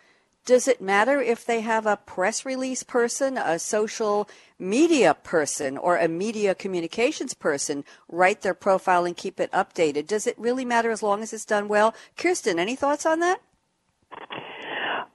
[0.46, 4.28] does it matter if they have a press release person, a social
[4.58, 10.08] media person, or a media communications person write their profile and keep it updated?
[10.08, 11.94] Does it really matter as long as it's done well?
[12.18, 13.42] Kirsten, any thoughts on that?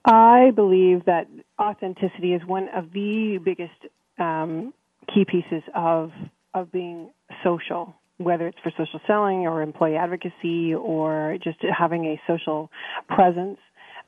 [0.05, 1.27] I believe that
[1.61, 3.75] authenticity is one of the biggest
[4.19, 4.73] um,
[5.13, 6.13] key pieces of
[6.55, 7.11] of being
[7.45, 12.71] social, whether it's for social selling or employee advocacy or just having a social
[13.09, 13.59] presence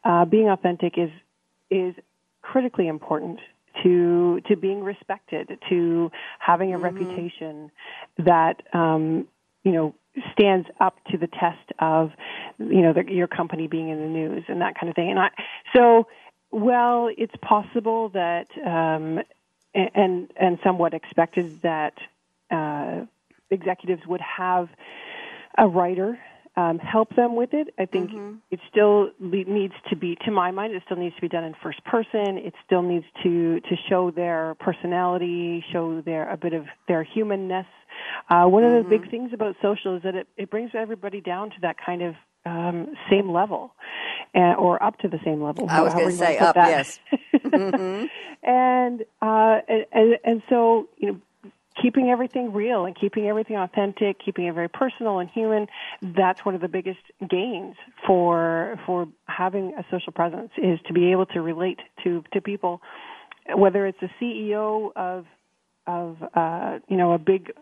[0.04, 1.10] uh, being authentic is
[1.70, 1.94] is
[2.42, 3.40] critically important
[3.82, 6.84] to to being respected, to having a mm-hmm.
[6.84, 7.70] reputation
[8.18, 9.26] that um,
[9.64, 9.94] you know
[10.32, 12.10] stands up to the test of
[12.58, 15.10] you know the, your company being in the news and that kind of thing.
[15.10, 15.30] And I
[15.74, 16.06] so
[16.50, 19.20] well, it's possible that um,
[19.74, 21.94] and and somewhat expected that
[22.50, 23.04] uh,
[23.50, 24.68] executives would have
[25.56, 26.18] a writer
[26.58, 27.72] um, help them with it.
[27.78, 28.34] I think mm-hmm.
[28.50, 31.54] it still needs to be, to my mind, it still needs to be done in
[31.62, 32.36] first person.
[32.36, 37.66] It still needs to to show their personality, show their a bit of their humanness.
[38.28, 38.74] Uh, one mm-hmm.
[38.74, 39.10] of the big mm-hmm.
[39.10, 42.88] things about social is that it, it brings everybody down to that kind of um,
[43.08, 43.72] same level,
[44.34, 45.66] and, or up to the same level.
[45.68, 46.70] I was going to say up, that.
[46.70, 46.98] yes.
[47.34, 48.06] mm-hmm.
[48.42, 49.60] And uh,
[49.92, 51.20] and and so you know
[51.80, 55.66] keeping everything real and keeping everything authentic, keeping it very personal and human,
[56.02, 57.76] that's one of the biggest gains
[58.06, 62.80] for for having a social presence is to be able to relate to to people,
[63.54, 65.26] whether it's a CEO of
[65.86, 67.52] of uh, you know a big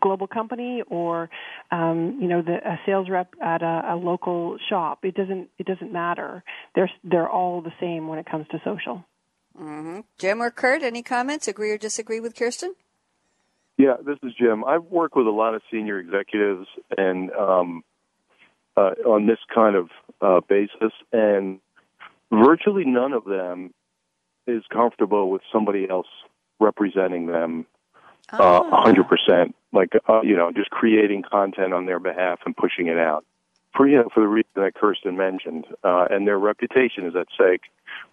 [0.00, 1.28] global company or
[1.70, 5.04] um, you know the, a sales rep at a, a local shop.
[5.04, 6.42] It doesn't it doesn't matter.
[6.74, 9.04] They're they're all the same when it comes to social.
[9.58, 10.00] Mm-hmm.
[10.18, 11.48] Jim or Kurt, any comments?
[11.48, 12.74] Agree or disagree with Kirsten?
[13.80, 14.62] Yeah, this is Jim.
[14.62, 16.66] I've worked with a lot of senior executives
[16.98, 17.82] and um,
[18.76, 19.88] uh, on this kind of
[20.20, 21.60] uh, basis, and
[22.30, 23.72] virtually none of them
[24.46, 26.08] is comfortable with somebody else
[26.58, 27.64] representing them
[28.30, 29.56] uh, a hundred percent.
[29.72, 33.24] Like uh, you know, just creating content on their behalf and pushing it out
[33.76, 37.62] for you for the reason that Kirsten mentioned, uh, and their reputation is at stake.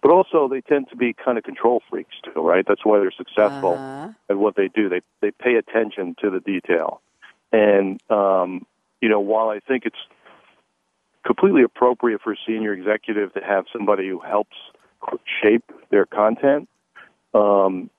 [0.02, 2.64] But also, they tend to be kind of control freaks too, right?
[2.66, 4.10] That's why they're successful uh-huh.
[4.30, 4.88] at what they do.
[4.88, 7.00] They they pay attention to the detail,
[7.52, 8.66] and um,
[9.00, 9.96] you know, while I think it's
[11.24, 14.56] completely appropriate for a senior executive to have somebody who helps
[15.42, 16.68] shape their content,
[17.34, 17.90] um,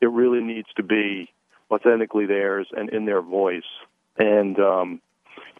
[0.00, 1.30] it really needs to be
[1.70, 3.62] authentically theirs and in their voice.
[4.18, 5.00] And um,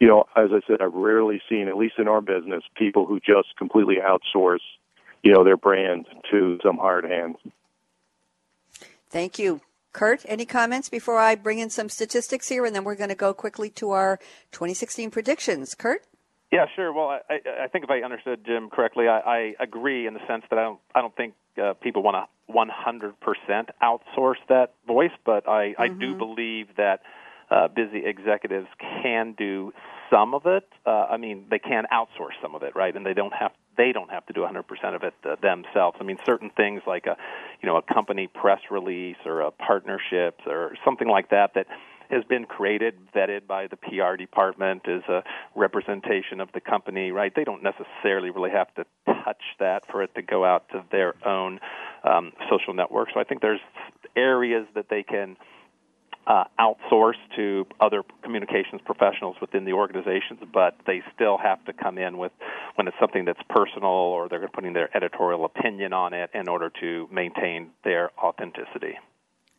[0.01, 3.21] you know, as I said, I've rarely seen, at least in our business, people who
[3.21, 4.61] just completely outsource,
[5.23, 7.37] you know, their brand to some hired hand.
[9.11, 9.61] Thank you.
[9.93, 13.15] Kurt, any comments before I bring in some statistics here, and then we're going to
[13.15, 14.19] go quickly to our
[14.53, 15.75] 2016 predictions.
[15.75, 16.03] Kurt?
[16.51, 16.93] Yeah, sure.
[16.93, 20.45] Well, I, I think if I understood Jim correctly, I, I agree in the sense
[20.51, 23.15] that I don't, I don't think uh, people want to 100%
[23.83, 25.83] outsource that voice, but I, mm-hmm.
[25.83, 26.19] I do mm-hmm.
[26.19, 27.01] believe that
[27.53, 28.69] uh, busy executives
[29.03, 29.73] can do
[30.11, 30.69] some of it.
[30.87, 32.95] Uh, I mean, they can outsource some of it, right?
[32.95, 35.97] And they don't have they don't have to do 100% of it uh, themselves.
[35.99, 37.17] I mean, certain things like a
[37.63, 41.67] you know a company press release or a partnerships or something like that that
[42.11, 45.23] has been created, vetted by the PR department as a
[45.55, 47.33] representation of the company, right?
[47.35, 51.15] They don't necessarily really have to touch that for it to go out to their
[51.27, 51.59] own
[52.05, 53.09] um, social network.
[53.15, 53.61] So I think there's
[54.15, 55.39] areas that they can
[56.27, 61.99] uh, outsource to other communications professionals within the organizations, but they still have to come
[61.99, 62.33] in with
[62.77, 66.71] when it's something that's personal or they're putting their editorial opinion on it in order
[66.81, 68.97] to maintain their authenticity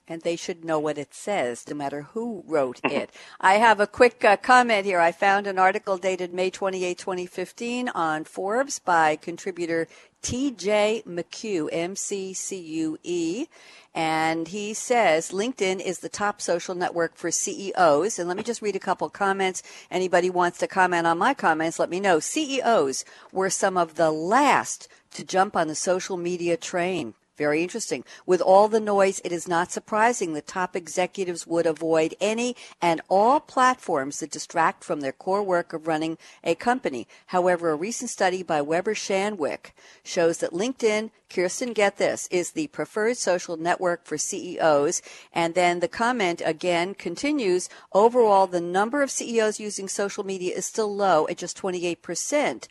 [0.07, 3.09] and they should know what it says, no matter who wrote it.
[3.39, 4.99] I have a quick uh, comment here.
[4.99, 9.87] I found an article dated May 28, 2015 on Forbes by contributor
[10.21, 11.03] T.J.
[11.05, 13.47] McCue, M-C-C-U-E.
[13.95, 18.17] And he says LinkedIn is the top social network for CEOs.
[18.17, 19.61] And let me just read a couple comments.
[19.91, 22.19] Anybody wants to comment on my comments, let me know.
[22.19, 27.13] CEOs were some of the last to jump on the social media train.
[27.35, 28.03] Very interesting.
[28.27, 33.01] With all the noise, it is not surprising the top executives would avoid any and
[33.09, 37.07] all platforms that distract from their core work of running a company.
[37.27, 39.71] However, a recent study by Weber Shandwick
[40.03, 45.01] shows that LinkedIn, Kirsten, get this, is the preferred social network for CEOs.
[45.33, 50.67] And then the comment again continues, overall, the number of CEOs using social media is
[50.67, 52.67] still low at just 28%.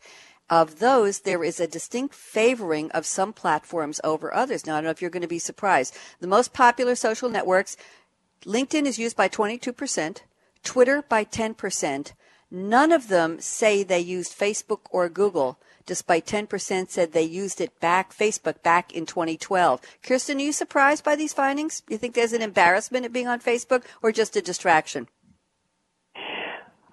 [0.52, 4.66] Of those, there is a distinct favoring of some platforms over others.
[4.66, 5.96] Now, I don't know if you're going to be surprised.
[6.20, 7.74] The most popular social networks,
[8.44, 10.18] LinkedIn is used by 22%,
[10.62, 12.12] Twitter by 10%.
[12.50, 17.80] None of them say they used Facebook or Google, despite 10% said they used it
[17.80, 19.80] back, Facebook back in 2012.
[20.02, 21.82] Kirsten, are you surprised by these findings?
[21.88, 25.08] You think there's an embarrassment at being on Facebook or just a distraction?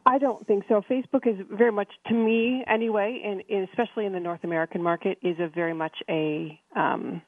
[0.09, 0.81] I don't think so.
[0.89, 5.19] Facebook is very much, to me anyway, and, and especially in the North American market,
[5.21, 7.21] is a very much a um,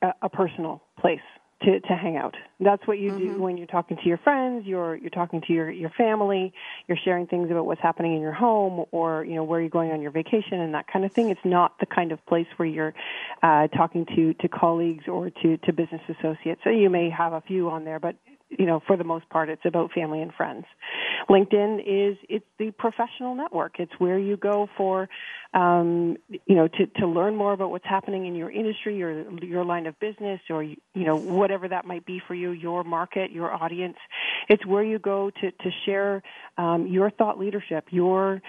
[0.00, 1.20] a, a personal place
[1.64, 2.34] to, to hang out.
[2.60, 3.34] That's what you mm-hmm.
[3.34, 6.52] do when you're talking to your friends, you're you're talking to your your family,
[6.88, 9.92] you're sharing things about what's happening in your home or you know where you're going
[9.92, 11.28] on your vacation and that kind of thing.
[11.28, 12.94] It's not the kind of place where you're
[13.42, 16.62] uh, talking to to colleagues or to to business associates.
[16.64, 18.16] So you may have a few on there, but
[18.58, 20.64] you know, for the most part, it's about family and friends.
[21.28, 23.76] LinkedIn is it's the professional network.
[23.78, 25.08] It's where you go for,
[25.52, 29.64] um, you know, to to learn more about what's happening in your industry or your
[29.64, 33.52] line of business or you know whatever that might be for you, your market, your
[33.52, 33.96] audience.
[34.48, 36.22] It's where you go to to share
[36.58, 38.42] um, your thought leadership, your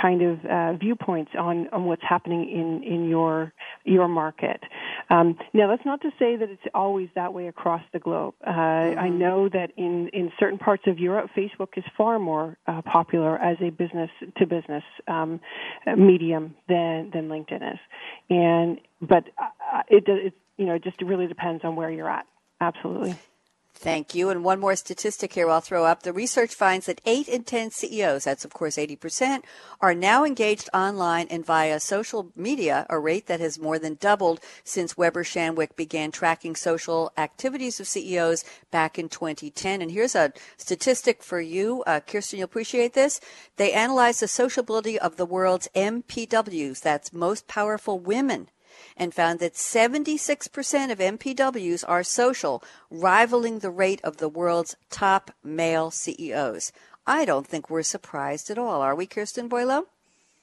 [0.00, 3.52] kind of uh, viewpoints on, on what's happening in, in your
[3.84, 4.62] your market.
[5.08, 8.34] Um, now, that's not to say that it's always that way across the globe.
[8.46, 8.98] Uh, mm-hmm.
[8.98, 13.38] I know that in, in certain parts of Europe, Facebook is far more uh, popular
[13.38, 15.40] as a business to business um,
[15.96, 17.78] medium than than LinkedIn is,
[18.28, 22.26] and but uh, it, it you know it just really depends on where you're at.
[22.60, 23.16] Absolutely.
[23.82, 24.28] Thank you.
[24.28, 26.02] And one more statistic here I'll throw up.
[26.02, 29.42] The research finds that 8 in 10 CEOs, that's of course 80%,
[29.80, 34.40] are now engaged online and via social media, a rate that has more than doubled
[34.64, 39.80] since Weber Shandwick began tracking social activities of CEOs back in 2010.
[39.80, 41.82] And here's a statistic for you.
[41.86, 43.18] Uh, Kirsten, you'll appreciate this.
[43.56, 48.50] They analyzed the sociability of the world's MPWs, that's most powerful women
[48.96, 55.30] and found that 76% of MPWs are social, rivaling the rate of the world's top
[55.42, 56.72] male CEOs.
[57.06, 59.86] I don't think we're surprised at all, are we, Kirsten Boileau?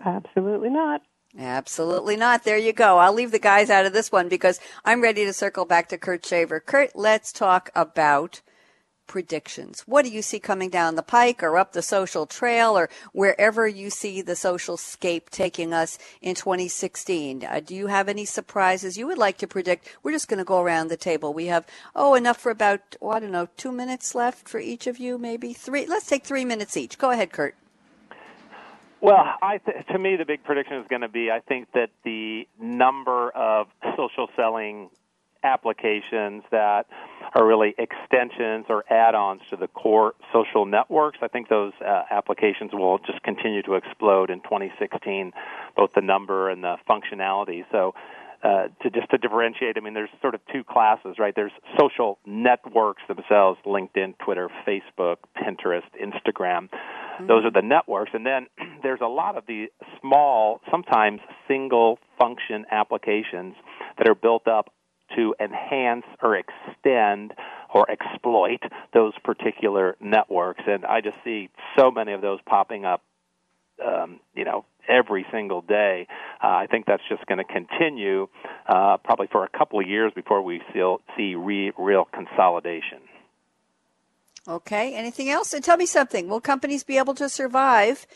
[0.03, 1.01] Absolutely not.
[1.38, 2.43] Absolutely not.
[2.43, 2.97] There you go.
[2.97, 5.97] I'll leave the guys out of this one because I'm ready to circle back to
[5.97, 6.59] Kurt Shaver.
[6.59, 8.41] Kurt, let's talk about
[9.08, 9.82] predictions.
[9.88, 13.68] What do you see coming down the pike or up the social trail or wherever
[13.68, 17.43] you see the social scape taking us in 2016?
[17.43, 19.88] Uh, do you have any surprises you would like to predict?
[20.03, 21.34] We're just going to go around the table.
[21.34, 24.88] We have, oh, enough for about, oh, I don't know, two minutes left for each
[24.88, 25.86] of you, maybe three.
[25.86, 26.97] Let's take three minutes each.
[26.97, 27.55] Go ahead, Kurt.
[28.99, 29.24] Well,
[29.66, 33.30] th- to me, the big prediction is going to be I think that the number
[33.30, 34.89] of social selling
[35.43, 36.88] applications that
[37.35, 41.19] are really extensions or add-ons to the core social networks.
[41.21, 45.31] I think those uh, applications will just continue to explode in 2016,
[45.75, 47.63] both the number and the functionality.
[47.71, 47.93] So
[48.43, 51.33] uh, to just to differentiate, I mean, there's sort of two classes, right?
[51.35, 56.69] There's social networks themselves: LinkedIn, Twitter, Facebook, Pinterest, Instagram.
[56.69, 57.27] Mm-hmm.
[57.27, 58.45] Those are the networks, and then
[58.83, 63.55] there's a lot of the small, sometimes single function applications
[63.97, 64.71] that are built up
[65.16, 67.34] to enhance or extend
[67.74, 68.60] or exploit
[68.93, 70.62] those particular networks.
[70.68, 73.03] And I just see so many of those popping up,
[73.86, 76.08] um, you know, every single day.
[76.43, 78.28] Uh, I think that's just going to continue
[78.68, 82.99] uh, probably for a couple of years before we see, re- real consolidation.
[84.47, 84.95] Okay.
[84.95, 85.53] Anything else?
[85.53, 86.30] And tell me something.
[86.30, 88.08] Will companies be able to survive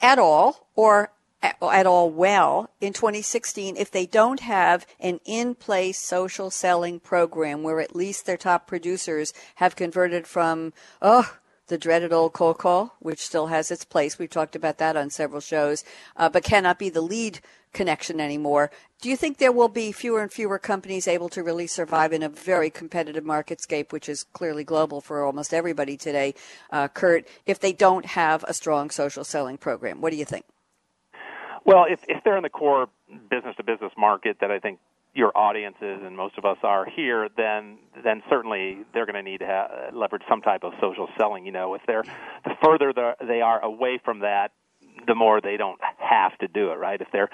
[0.00, 1.10] at all, or
[1.44, 7.62] at all well in 2016 if they don't have an in place social selling program
[7.62, 10.72] where at least their top producers have converted from,
[11.02, 11.36] oh,
[11.68, 14.18] the dreaded old cold call, which still has its place.
[14.18, 15.82] We've talked about that on several shows,
[16.16, 17.40] uh, but cannot be the lead
[17.72, 18.70] connection anymore.
[19.00, 22.22] Do you think there will be fewer and fewer companies able to really survive in
[22.22, 26.34] a very competitive marketscape, which is clearly global for almost everybody today,
[26.70, 30.00] uh, Kurt, if they don't have a strong social selling program?
[30.00, 30.44] What do you think?
[31.64, 32.88] Well, if if they're in the core
[33.30, 34.78] business to business market that I think
[35.14, 39.22] your audience is and most of us are here, then then certainly they're going to
[39.22, 41.46] need to have, leverage some type of social selling.
[41.46, 42.04] You know, if they're
[42.44, 44.52] the further the, they are away from that,
[45.06, 46.76] the more they don't have to do it.
[46.76, 47.00] Right?
[47.00, 47.30] If they're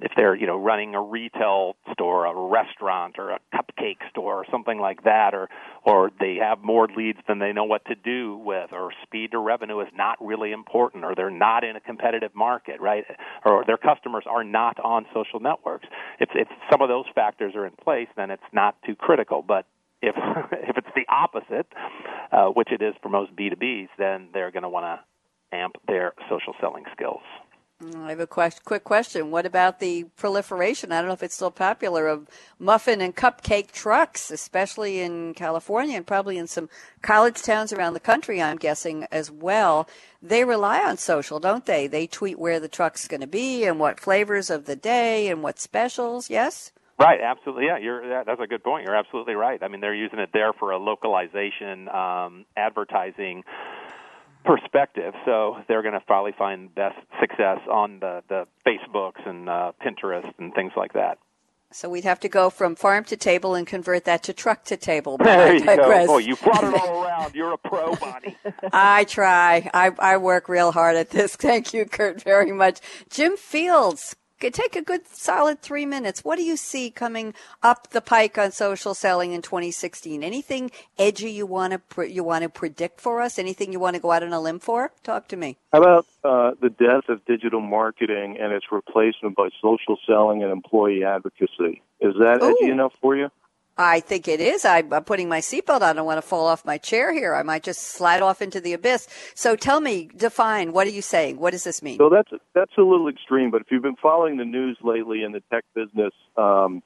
[0.00, 4.46] if they're you know running a retail store, a restaurant, or a cupcake store, or
[4.50, 5.48] something like that, or
[5.84, 9.38] or they have more leads than they know what to do with, or speed to
[9.38, 13.04] revenue is not really important, or they're not in a competitive market, right?
[13.44, 15.86] Or their customers are not on social networks.
[16.18, 19.42] If if some of those factors are in place, then it's not too critical.
[19.46, 19.66] But
[20.02, 20.14] if
[20.52, 21.66] if it's the opposite,
[22.32, 26.12] uh, which it is for most B2Bs, then they're going to want to amp their
[26.28, 27.22] social selling skills.
[27.82, 29.30] I have a quick question.
[29.30, 30.92] What about the proliferation?
[30.92, 32.28] I don't know if it's still popular of
[32.58, 36.68] muffin and cupcake trucks, especially in California and probably in some
[37.00, 39.88] college towns around the country, I'm guessing as well.
[40.20, 41.86] They rely on social, don't they?
[41.86, 45.42] They tweet where the truck's going to be and what flavors of the day and
[45.42, 46.72] what specials, yes?
[46.98, 47.64] Right, absolutely.
[47.64, 48.84] Yeah, you're that's a good point.
[48.84, 49.62] You're absolutely right.
[49.62, 53.42] I mean, they're using it there for a localization um, advertising
[54.44, 55.14] perspective.
[55.24, 60.30] So they're going to probably find best success on the, the Facebooks and uh, Pinterest
[60.38, 61.18] and things like that.
[61.72, 64.76] So we'd have to go from farm to table and convert that to truck to
[64.76, 65.18] table.
[65.18, 66.06] There you go.
[66.08, 67.36] Oh, you brought it all around.
[67.36, 68.36] You're a pro, Bonnie.
[68.72, 69.70] I try.
[69.72, 71.36] I, I work real hard at this.
[71.40, 72.80] Thank you, Kurt, very much.
[73.08, 74.16] Jim Fields,
[74.48, 76.24] take a good solid three minutes.
[76.24, 80.22] What do you see coming up the pike on social selling in 2016?
[80.22, 83.38] Anything edgy you want to pre- you want to predict for us?
[83.38, 84.92] Anything you want to go out on a limb for?
[85.02, 85.58] Talk to me.
[85.74, 90.50] How about uh, the death of digital marketing and its replacement by social selling and
[90.50, 91.82] employee advocacy?
[92.00, 92.56] Is that Ooh.
[92.58, 93.28] edgy enough for you?
[93.76, 94.64] I think it is.
[94.64, 95.82] I'm, putting my seatbelt on.
[95.82, 97.34] I don't want to fall off my chair here.
[97.34, 99.08] I might just slide off into the abyss.
[99.34, 100.72] So tell me, define.
[100.72, 101.38] What are you saying?
[101.38, 101.98] What does this mean?
[101.98, 105.32] So that's that's a little extreme, but if you've been following the news lately in
[105.32, 106.82] the tech business, um,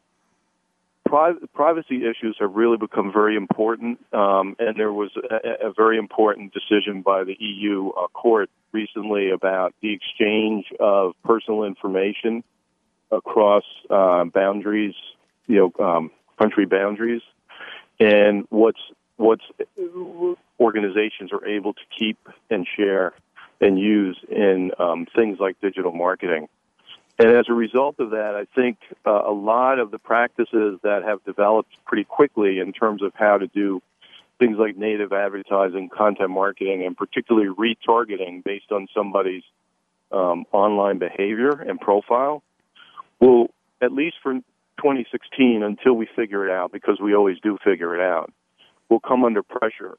[1.05, 3.99] pri- privacy issues have really become very important.
[4.13, 9.31] Um, and there was a, a, very important decision by the EU uh, court recently
[9.31, 12.43] about the exchange of personal information
[13.11, 14.95] across uh, boundaries,
[15.47, 17.23] you know, um, country boundaries,
[18.01, 18.81] and what's
[19.17, 19.45] what's
[20.59, 22.19] organizations are able to keep
[22.51, 23.13] and share
[23.61, 26.49] and use in um, things like digital marketing.
[27.19, 31.05] And as a result of that, I think uh, a lot of the practices that
[31.05, 33.81] have developed pretty quickly in terms of how to do
[34.41, 39.45] things like native advertising, content marketing, and particularly retargeting based on somebody's
[40.11, 42.43] um, online behavior and profile
[43.21, 43.49] will,
[43.81, 44.35] at least for
[44.79, 48.33] 2016 until we figure it out, because we always do figure it out,
[48.89, 49.97] will come under pressure.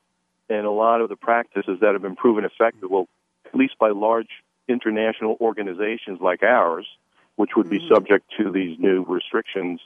[0.50, 3.08] And a lot of the practices that have been proven effective will,
[3.46, 4.30] at least by large
[4.68, 6.86] international organizations like ours,
[7.36, 7.94] which would be mm-hmm.
[7.94, 9.82] subject to these new restrictions,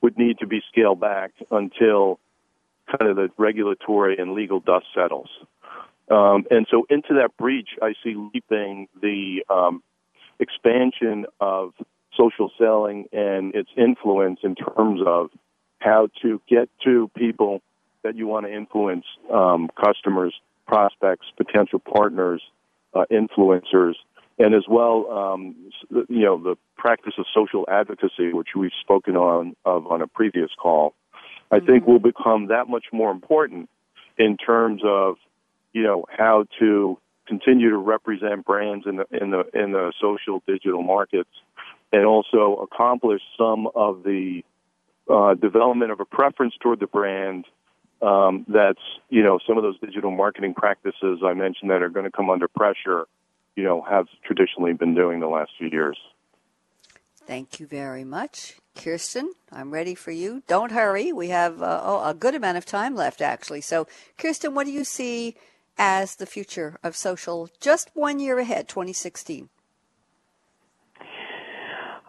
[0.00, 2.18] would need to be scaled back until
[2.86, 5.28] kind of the regulatory and legal dust settles.
[6.10, 9.82] Um, and so into that breach, I see leaping the um,
[10.38, 11.72] expansion of
[12.16, 15.30] social selling and its influence in terms of
[15.78, 17.60] how to get to people
[18.02, 20.34] that you want to influence, um, customers,
[20.66, 22.42] prospects, potential partners,
[22.94, 23.94] uh, influencers,
[24.38, 25.54] and as well, um,
[25.90, 30.50] you know, the practice of social advocacy, which we've spoken on of on a previous
[30.60, 30.94] call,
[31.50, 31.66] I mm-hmm.
[31.66, 33.68] think will become that much more important
[34.18, 35.16] in terms of,
[35.72, 40.42] you know, how to continue to represent brands in the in the in the social
[40.46, 41.30] digital markets
[41.92, 44.42] and also accomplish some of the
[45.08, 47.44] uh, development of a preference toward the brand
[48.00, 48.80] um, that's
[49.10, 52.30] you know some of those digital marketing practices I mentioned that are going to come
[52.30, 53.06] under pressure
[53.54, 55.98] you know have traditionally been doing the last few years.
[57.24, 59.32] Thank you very much, Kirsten.
[59.52, 60.42] I'm ready for you.
[60.48, 61.12] Don't hurry.
[61.12, 63.60] We have uh, oh, a good amount of time left, actually.
[63.60, 63.86] So,
[64.18, 65.36] Kirsten, what do you see
[65.78, 69.48] as the future of social just one year ahead, 2016?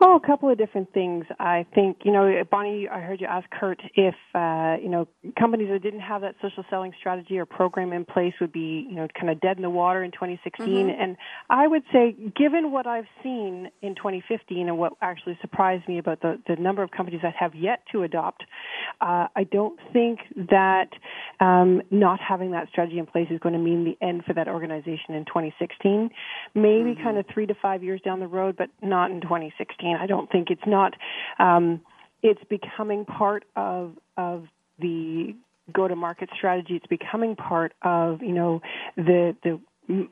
[0.06, 1.24] Oh, a couple of different things.
[1.39, 5.08] I think, you know, Bonnie, I heard you ask Kurt if, uh, you know,
[5.39, 8.97] companies that didn't have that social selling strategy or program in place would be, you
[8.97, 10.68] know, kind of dead in the water in 2016.
[10.68, 11.01] Mm-hmm.
[11.01, 11.16] And
[11.49, 16.20] I would say, given what I've seen in 2015 and what actually surprised me about
[16.20, 18.43] the, the number of companies that have yet to adopt,
[18.99, 20.89] uh, I don't think that
[21.39, 24.49] um, not having that strategy in place is going to mean the end for that
[24.49, 26.10] organization in 2016.
[26.56, 27.04] Maybe mm-hmm.
[27.04, 29.93] kind of three to five years down the road, but not in 2016.
[30.00, 30.94] I don't think it's not.
[31.39, 31.82] Um,
[32.22, 34.46] it's becoming part of of
[34.80, 35.36] the
[35.74, 36.76] go to market strategy.
[36.76, 38.62] It's becoming part of you know
[38.96, 39.60] the the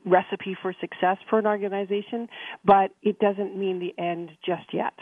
[0.04, 2.28] recipe for success for an organization,
[2.64, 4.92] but it doesn't mean the end just yet.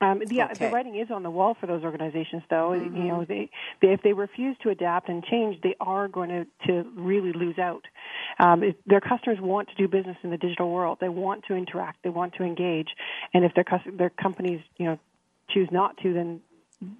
[0.00, 0.66] Um, the, okay.
[0.66, 2.70] the writing is on the wall for those organizations, though.
[2.70, 2.96] Mm-hmm.
[2.96, 6.46] You know, they, they if they refuse to adapt and change, they are going to
[6.66, 7.84] to really lose out.
[8.38, 10.98] Um, if their customers want to do business in the digital world.
[11.00, 12.02] They want to interact.
[12.02, 12.88] They want to engage.
[13.32, 13.64] And if their
[13.96, 14.98] their companies, you know,
[15.50, 16.40] choose not to, then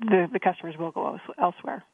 [0.00, 1.84] the the customers will go elsewhere.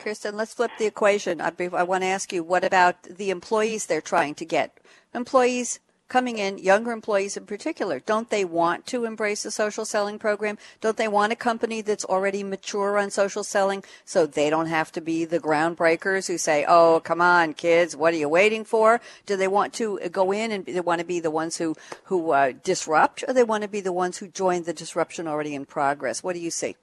[0.00, 1.42] Kirsten, let's flip the equation.
[1.42, 4.78] I, I want to ask you, what about the employees they're trying to get?
[5.14, 5.78] Employees
[6.10, 10.58] coming in, younger employees in particular, don't they want to embrace a social selling program?
[10.82, 14.92] Don't they want a company that's already mature on social selling so they don't have
[14.92, 19.00] to be the groundbreakers who say, oh, come on, kids, what are you waiting for?
[19.24, 22.32] Do they want to go in and they want to be the ones who, who
[22.32, 25.64] uh, disrupt or they want to be the ones who join the disruption already in
[25.64, 26.22] progress?
[26.22, 26.76] What do you see?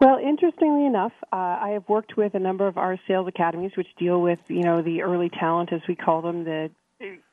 [0.00, 3.88] Well, interestingly enough, uh, I have worked with a number of our sales academies, which
[3.98, 6.70] deal with you know the early talent, as we call them, the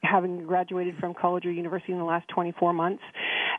[0.02, 3.04] having graduated from college or university in the last 24 months.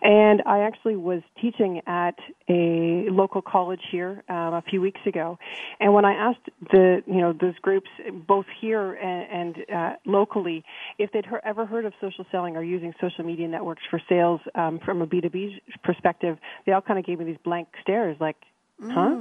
[0.00, 2.14] And I actually was teaching at
[2.48, 5.38] a local college here um, a few weeks ago.
[5.80, 7.88] And when I asked the, you know, those groups,
[8.26, 10.64] both here and, and uh, locally,
[10.98, 14.40] if they'd he- ever heard of social selling or using social media networks for sales
[14.54, 18.36] um, from a B2B perspective, they all kind of gave me these blank stares like,
[18.80, 19.16] huh?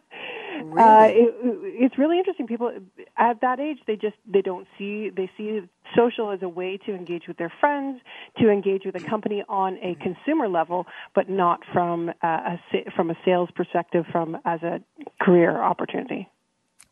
[0.64, 0.82] Really?
[0.82, 1.34] Uh, it,
[1.82, 2.46] it's really interesting.
[2.46, 2.72] People
[3.16, 5.60] at that age, they just they don't see they see
[5.96, 8.00] social as a way to engage with their friends,
[8.38, 13.10] to engage with a company on a consumer level, but not from uh, a from
[13.10, 14.80] a sales perspective, from as a
[15.20, 16.28] career opportunity.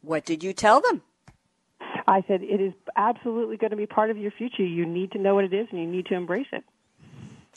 [0.03, 1.03] What did you tell them?
[2.07, 4.65] I said it is absolutely going to be part of your future.
[4.65, 6.65] You need to know what it is, and you need to embrace it.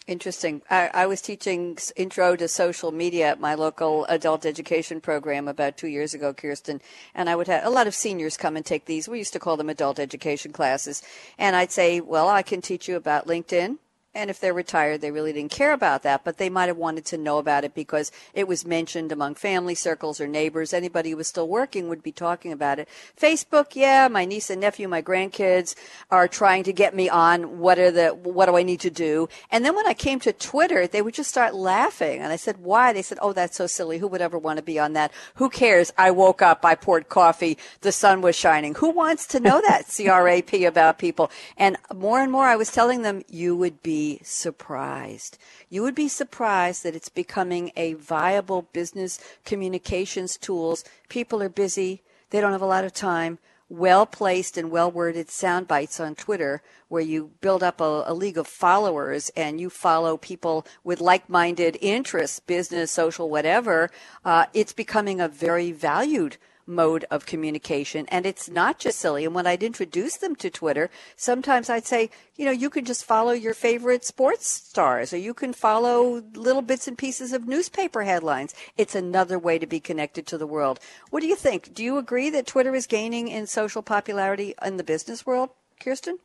[0.09, 0.63] Interesting.
[0.71, 5.77] I, I, was teaching intro to social media at my local adult education program about
[5.77, 6.81] two years ago, Kirsten,
[7.13, 9.07] and I would have a lot of seniors come and take these.
[9.07, 11.03] We used to call them adult education classes.
[11.37, 13.77] And I'd say, well, I can teach you about LinkedIn,
[14.15, 17.05] and if they're retired, they really didn't care about that, but they might have wanted
[17.05, 20.73] to know about it because it was mentioned among family circles or neighbors.
[20.73, 22.89] Anybody who was still working would be talking about it.
[23.15, 25.75] Facebook, yeah, my niece and nephew, my grandkids
[26.09, 27.59] are trying to get me on.
[27.59, 29.29] What are the, what do I need to do?
[29.51, 32.19] And then when I came to Twitter, they would just start laughing.
[32.19, 32.93] And I said, why?
[32.93, 33.99] They said, oh, that's so silly.
[33.99, 35.11] Who would ever want to be on that?
[35.35, 35.93] Who cares?
[35.99, 38.73] I woke up, I poured coffee, the sun was shining.
[38.75, 41.29] Who wants to know that CRAP about people?
[41.57, 45.37] And more and more I was telling them, you would be surprised.
[45.69, 50.83] You would be surprised that it's becoming a viable business communications tools.
[51.09, 52.01] People are busy.
[52.29, 53.39] They don't have a lot of time.
[53.69, 58.13] Well placed and well worded sound bites on Twitter where you build up a, a
[58.13, 63.91] league of followers and you follow people with like minded interests, business, social, whatever.
[64.25, 66.37] Uh, it's becoming a very valued
[66.69, 68.05] mode of communication.
[68.07, 69.25] And it's not just silly.
[69.25, 73.03] And when I'd introduce them to Twitter, sometimes I'd say, you know, you can just
[73.03, 78.03] follow your favorite sports stars or you can follow little bits and pieces of newspaper
[78.03, 78.53] headlines.
[78.77, 80.79] It's another way to be connected to the world.
[81.09, 81.73] What do you think?
[81.73, 85.49] Do you agree that Twitter is gaining in social popularity in the business world,
[85.79, 86.19] Kirsten?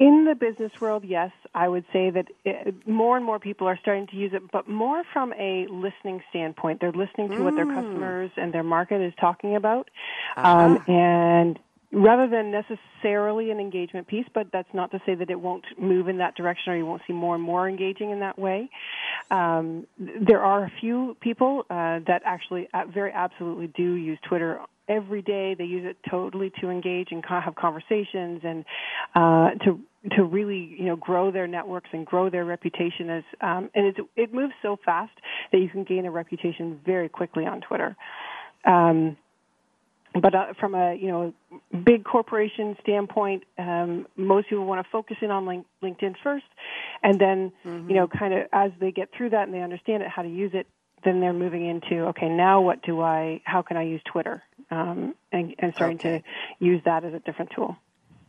[0.00, 3.78] In the business world, yes, I would say that it, more and more people are
[3.82, 6.80] starting to use it, but more from a listening standpoint.
[6.80, 7.44] They're listening to mm.
[7.44, 7.74] what their mm.
[7.74, 9.90] customers and their market is talking about,
[10.38, 10.48] uh-huh.
[10.48, 11.58] um, and
[11.92, 16.08] rather than necessarily an engagement piece, but that's not to say that it won't move
[16.08, 18.70] in that direction or you won't see more and more engaging in that way.
[19.30, 24.60] Um, there are a few people uh, that actually uh, very absolutely do use Twitter
[24.88, 25.54] every day.
[25.56, 28.64] They use it totally to engage and have conversations and
[29.14, 29.80] uh, to
[30.16, 33.96] to really you know grow their networks and grow their reputation as um, and it
[34.16, 35.12] it moves so fast
[35.52, 37.96] that you can gain a reputation very quickly on Twitter.
[38.66, 39.16] Um,
[40.14, 41.34] but uh, from a you know
[41.84, 46.46] big corporation standpoint, um, most people want to focus in on link- LinkedIn first,
[47.02, 47.88] and then mm-hmm.
[47.88, 50.28] you know kind of as they get through that and they understand it, how to
[50.28, 50.66] use it,
[51.04, 55.14] then they're moving into okay now what do I how can I use Twitter um,
[55.32, 56.22] and, and starting okay.
[56.58, 57.76] to use that as a different tool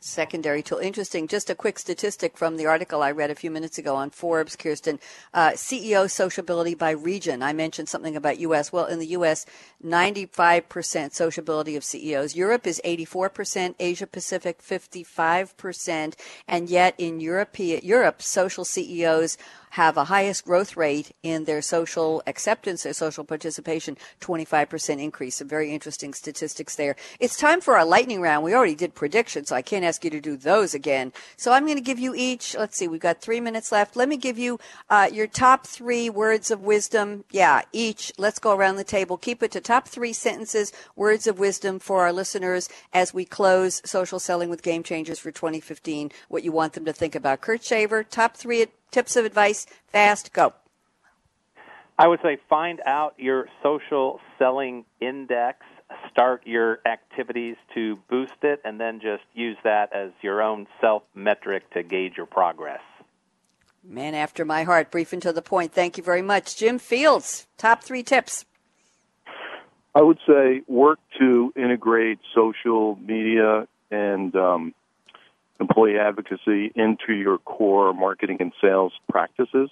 [0.02, 0.80] secondary tool.
[0.80, 1.28] Interesting.
[1.28, 4.56] Just a quick statistic from the article I read a few minutes ago on Forbes,
[4.56, 4.99] Kirsten.
[5.34, 7.43] Uh, CEO sociability by region.
[7.43, 8.74] I mentioned something about U.S.
[8.74, 9.45] Well, in the U.S.,
[9.86, 12.36] 95% sociability of CEOs.
[12.36, 16.16] Europe is 84%, Asia Pacific 55%,
[16.47, 19.38] and yet in Europe, Europe, social CEOs
[19.72, 25.36] have a highest growth rate in their social acceptance, their social participation, 25% increase.
[25.36, 26.95] Some very interesting statistics there.
[27.19, 28.43] It's time for our lightning round.
[28.43, 31.13] We already did predictions, so I can't ask you to do those again.
[31.38, 33.95] So I'm going to give you each, let's see, we've got three minutes left.
[33.95, 34.59] Let me give you
[34.89, 37.24] uh, your top three words of wisdom.
[37.32, 38.11] Yeah, each.
[38.17, 39.17] Let's go around the table.
[39.17, 43.82] Keep it to top three sentences, words of wisdom for our listeners as we close
[43.86, 46.11] social selling with game changers for 2015.
[46.28, 47.41] What you want them to think about.
[47.41, 50.54] Kurt Shaver, top three tips of advice, fast, go.
[51.98, 55.60] I would say find out your social selling index,
[56.10, 61.04] start your activities to boost it, and then just use that as your own self
[61.14, 62.82] metric to gauge your progress.
[63.84, 65.74] Man after my heart, brief and to the point.
[65.74, 66.56] Thank you very much.
[66.56, 68.46] Jim Fields, top three tips.
[69.94, 74.74] I would say work to integrate social media and um,
[75.62, 79.70] employee advocacy into your core marketing and sales practices,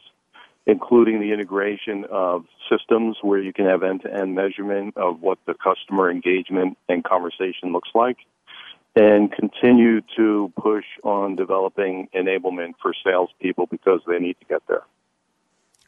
[0.65, 5.39] including the integration of systems where you can have end to end measurement of what
[5.45, 8.17] the customer engagement and conversation looks like,
[8.95, 14.83] and continue to push on developing enablement for salespeople because they need to get there.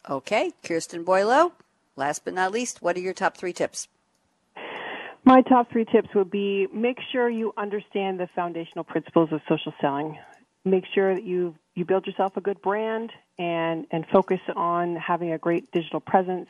[0.10, 1.52] Okay, Kirsten Boileau,
[1.96, 3.88] last but not least, what are your top three tips?
[5.24, 9.74] My top three tips would be make sure you understand the foundational principles of social
[9.80, 10.18] selling.
[10.66, 15.32] Make sure that you you build yourself a good brand and and focus on having
[15.32, 16.50] a great digital presence.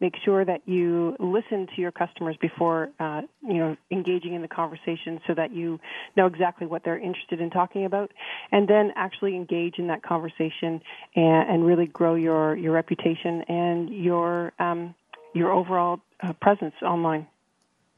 [0.00, 4.48] Make sure that you listen to your customers before uh, you know engaging in the
[4.48, 5.78] conversation, so that you
[6.16, 8.10] know exactly what they're interested in talking about,
[8.50, 10.80] and then actually engage in that conversation
[11.14, 14.96] and, and really grow your your reputation and your um,
[15.32, 17.28] your overall uh, presence online.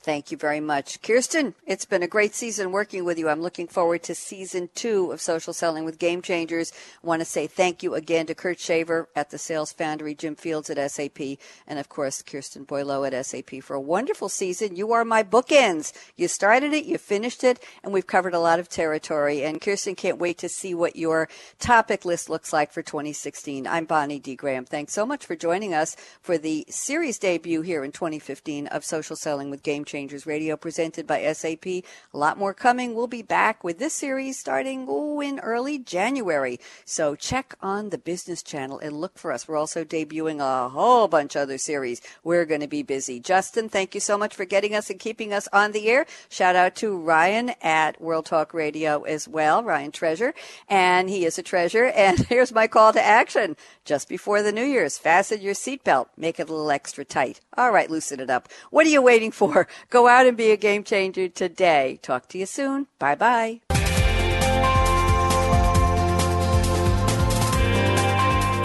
[0.00, 1.02] Thank you very much.
[1.02, 3.28] Kirsten, it's been a great season working with you.
[3.28, 6.72] I'm looking forward to season two of Social Selling with Game Changers.
[7.02, 10.36] I want to say thank you again to Kurt Shaver at the Sales Foundry, Jim
[10.36, 14.76] Fields at SAP, and of course, Kirsten Boileau at SAP for a wonderful season.
[14.76, 15.92] You are my bookends.
[16.16, 19.42] You started it, you finished it, and we've covered a lot of territory.
[19.42, 21.28] And Kirsten can't wait to see what your
[21.58, 23.66] topic list looks like for 2016.
[23.66, 24.36] I'm Bonnie D.
[24.36, 24.64] Graham.
[24.64, 29.16] Thanks so much for joining us for the series debut here in 2015 of Social
[29.16, 30.26] Selling with Game Changers.
[30.26, 31.66] Radio presented by SAP.
[31.66, 31.82] A
[32.12, 32.94] lot more coming.
[32.94, 34.86] We'll be back with this series starting
[35.22, 36.60] in early January.
[36.84, 39.48] So check on the business channel and look for us.
[39.48, 42.00] We're also debuting a whole bunch of other series.
[42.22, 43.18] We're going to be busy.
[43.18, 46.06] Justin, thank you so much for getting us and keeping us on the air.
[46.28, 50.34] Shout out to Ryan at World Talk Radio as well, Ryan Treasure.
[50.68, 51.92] And he is a treasure.
[52.08, 54.98] And here's my call to action just before the New Year's.
[54.98, 56.06] Fasten your seatbelt.
[56.16, 57.40] Make it a little extra tight.
[57.56, 58.48] All right, loosen it up.
[58.70, 59.66] What are you waiting for?
[59.90, 61.98] Go out and be a game changer today.
[62.02, 62.86] Talk to you soon.
[62.98, 63.60] Bye bye.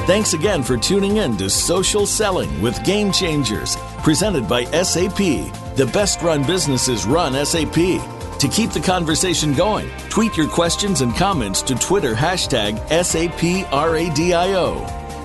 [0.05, 5.15] Thanks again for tuning in to Social Selling with Game Changers, presented by SAP.
[5.15, 7.75] The best run businesses run SAP.
[7.75, 13.71] To keep the conversation going, tweet your questions and comments to Twitter hashtag SAPRADIO.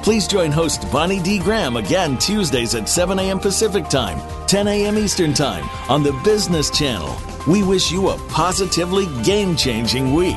[0.02, 1.38] Please join host Bonnie D.
[1.38, 3.38] Graham again Tuesdays at 7 a.m.
[3.38, 4.96] Pacific Time, 10 a.m.
[4.96, 7.14] Eastern Time on the Business Channel.
[7.46, 10.36] We wish you a positively game changing week.